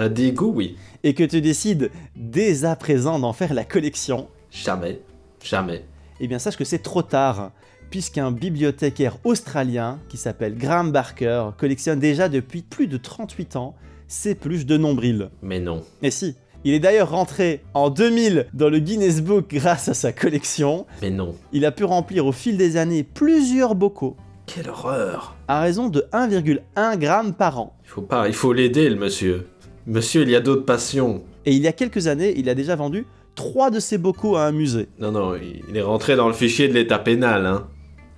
Un 0.00 0.08
dégoût, 0.08 0.52
oui. 0.54 0.76
et 1.02 1.12
que 1.14 1.24
tu 1.24 1.40
décides 1.40 1.90
dès 2.16 2.64
à 2.64 2.76
présent 2.76 3.18
d'en 3.18 3.32
faire 3.32 3.52
la 3.54 3.64
collection, 3.64 4.28
Jamais. 4.50 5.00
Jamais. 5.42 5.84
eh 6.20 6.26
bien 6.28 6.38
sache 6.38 6.56
que 6.56 6.64
c'est 6.64 6.78
trop 6.82 7.02
tard, 7.02 7.50
puisqu'un 7.90 8.30
bibliothécaire 8.30 9.16
australien 9.24 9.98
qui 10.08 10.16
s'appelle 10.16 10.56
Graham 10.56 10.92
Barker 10.92 11.50
collectionne 11.58 11.98
déjà 11.98 12.28
depuis 12.28 12.62
plus 12.62 12.86
de 12.86 12.96
38 12.96 13.56
ans 13.56 13.74
ces 14.06 14.34
peluches 14.34 14.66
de 14.66 14.76
nombril. 14.76 15.30
Mais 15.42 15.58
non. 15.60 15.82
Et 16.02 16.10
si, 16.10 16.34
il 16.64 16.74
est 16.74 16.80
d'ailleurs 16.80 17.10
rentré 17.10 17.62
en 17.74 17.90
2000 17.90 18.46
dans 18.54 18.68
le 18.68 18.78
Guinness 18.78 19.20
Book 19.22 19.46
grâce 19.54 19.88
à 19.88 19.94
sa 19.94 20.12
collection, 20.12 20.86
Mais 21.02 21.10
non. 21.10 21.34
il 21.52 21.64
a 21.64 21.72
pu 21.72 21.84
remplir 21.84 22.24
au 22.26 22.32
fil 22.32 22.56
des 22.56 22.76
années 22.76 23.02
plusieurs 23.04 23.74
bocaux, 23.74 24.16
Quelle 24.46 24.68
horreur. 24.70 25.36
à 25.48 25.60
raison 25.60 25.88
de 25.88 26.06
1,1 26.12 27.00
g 27.00 27.32
par 27.36 27.58
an. 27.60 27.76
Il 27.84 27.90
faut 27.90 28.02
pas, 28.02 28.28
il 28.28 28.34
faut 28.34 28.52
l'aider, 28.52 28.88
le 28.90 28.96
monsieur. 28.96 29.46
Monsieur, 29.88 30.20
il 30.20 30.28
y 30.28 30.36
a 30.36 30.40
d'autres 30.40 30.66
passions. 30.66 31.22
Et 31.46 31.54
il 31.54 31.62
y 31.62 31.66
a 31.66 31.72
quelques 31.72 32.08
années, 32.08 32.34
il 32.36 32.50
a 32.50 32.54
déjà 32.54 32.76
vendu 32.76 33.06
3 33.36 33.70
de 33.70 33.80
ces 33.80 33.96
bocaux 33.96 34.36
à 34.36 34.42
un 34.42 34.52
musée. 34.52 34.86
Non, 34.98 35.12
non, 35.12 35.32
il 35.34 35.74
est 35.74 35.82
rentré 35.82 36.14
dans 36.14 36.28
le 36.28 36.34
fichier 36.34 36.68
de 36.68 36.74
l'état 36.74 36.98
pénal, 36.98 37.46
hein. 37.46 37.66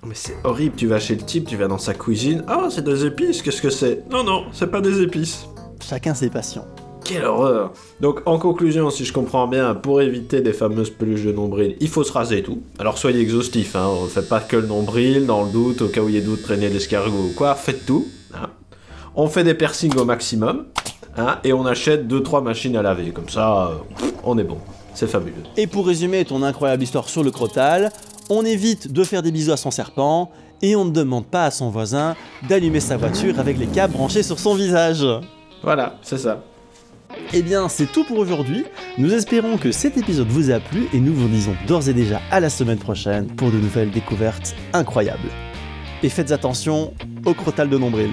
Mais 0.05 0.15
c'est 0.15 0.35
horrible, 0.43 0.75
tu 0.75 0.87
vas 0.87 0.99
chez 0.99 1.15
le 1.15 1.21
type, 1.21 1.47
tu 1.47 1.55
vas 1.55 1.69
dans 1.69 1.77
sa 1.77 1.93
cuisine. 1.93 2.43
Ah, 2.49 2.67
c'est 2.69 2.83
des 2.83 3.05
épices, 3.05 3.41
qu'est-ce 3.41 3.61
que 3.61 3.69
c'est? 3.69 4.03
Non, 4.11 4.25
non, 4.25 4.47
c'est 4.51 4.69
pas 4.69 4.81
des 4.81 5.01
épices. 5.01 5.45
Chacun 5.81 6.13
ses 6.13 6.29
passions. 6.29 6.65
Quelle 7.05 7.23
horreur 7.23 7.71
Donc, 8.01 8.21
en 8.25 8.37
conclusion, 8.37 8.89
si 8.89 9.05
je 9.05 9.13
comprends 9.13 9.47
bien, 9.47 9.73
pour 9.73 10.01
éviter 10.01 10.41
des 10.41 10.53
fameuses 10.53 10.89
peluches 10.89 11.23
de 11.23 11.31
nombril, 11.31 11.77
il 11.79 11.87
faut 11.87 12.03
se 12.03 12.11
raser 12.11 12.39
et 12.39 12.43
tout. 12.43 12.63
Alors 12.79 12.97
soyez 12.97 13.21
exhaustifs, 13.21 13.77
hein, 13.77 13.87
on 13.87 14.07
fait 14.07 14.27
pas 14.27 14.41
que 14.41 14.57
le 14.57 14.67
nombril, 14.67 15.25
dans 15.25 15.45
le 15.45 15.51
doute, 15.51 15.81
au 15.83 15.87
cas 15.87 16.01
où 16.01 16.09
il 16.09 16.15
y 16.15 16.17
ait 16.17 16.21
doute, 16.21 16.41
traîner 16.41 16.67
l'escargot 16.67 17.29
ou 17.29 17.33
quoi, 17.33 17.55
faites 17.55 17.85
tout. 17.85 18.07
On 19.15 19.27
fait 19.27 19.43
des 19.43 19.53
piercings 19.53 19.95
au 19.97 20.05
maximum, 20.05 20.67
hein, 21.17 21.39
et 21.43 21.51
on 21.51 21.65
achète 21.65 22.07
2-3 22.07 22.41
machines 22.43 22.77
à 22.77 22.81
laver, 22.81 23.11
comme 23.11 23.27
ça, 23.27 23.67
euh, 23.67 23.75
on 24.23 24.37
est 24.37 24.43
bon. 24.43 24.57
C'est 24.93 25.07
fabuleux. 25.07 25.43
Et 25.57 25.67
pour 25.67 25.87
résumer 25.87 26.23
ton 26.23 26.43
incroyable 26.43 26.83
histoire 26.83 27.09
sur 27.09 27.23
le 27.23 27.31
crotal, 27.31 27.91
on 28.29 28.45
évite 28.45 28.91
de 28.91 29.03
faire 29.03 29.21
des 29.21 29.31
bisous 29.31 29.51
à 29.51 29.57
son 29.57 29.71
serpent 29.71 30.31
et 30.61 30.75
on 30.77 30.85
ne 30.85 30.91
demande 30.91 31.25
pas 31.25 31.45
à 31.45 31.51
son 31.51 31.69
voisin 31.69 32.15
d'allumer 32.47 32.79
sa 32.79 32.95
voiture 32.95 33.39
avec 33.39 33.57
les 33.57 33.67
câbles 33.67 33.93
branchés 33.93 34.23
sur 34.23 34.39
son 34.39 34.55
visage. 34.55 35.05
Voilà, 35.61 35.97
c'est 36.01 36.17
ça. 36.17 36.43
Eh 37.33 37.41
bien, 37.41 37.67
c'est 37.67 37.91
tout 37.91 38.05
pour 38.05 38.17
aujourd'hui. 38.17 38.65
Nous 38.97 39.13
espérons 39.13 39.57
que 39.57 39.73
cet 39.73 39.97
épisode 39.97 40.27
vous 40.29 40.51
a 40.51 40.59
plu 40.61 40.87
et 40.93 40.99
nous 40.99 41.13
vous 41.13 41.27
disons 41.27 41.55
d'ores 41.67 41.89
et 41.89 41.93
déjà 41.93 42.21
à 42.31 42.39
la 42.39 42.49
semaine 42.49 42.79
prochaine 42.79 43.27
pour 43.27 43.51
de 43.51 43.57
nouvelles 43.57 43.91
découvertes 43.91 44.55
incroyables. 44.71 45.29
Et 46.03 46.09
faites 46.09 46.31
attention 46.31 46.93
au 47.25 47.33
crotal 47.33 47.69
de 47.69 47.77
nombril. 47.77 48.11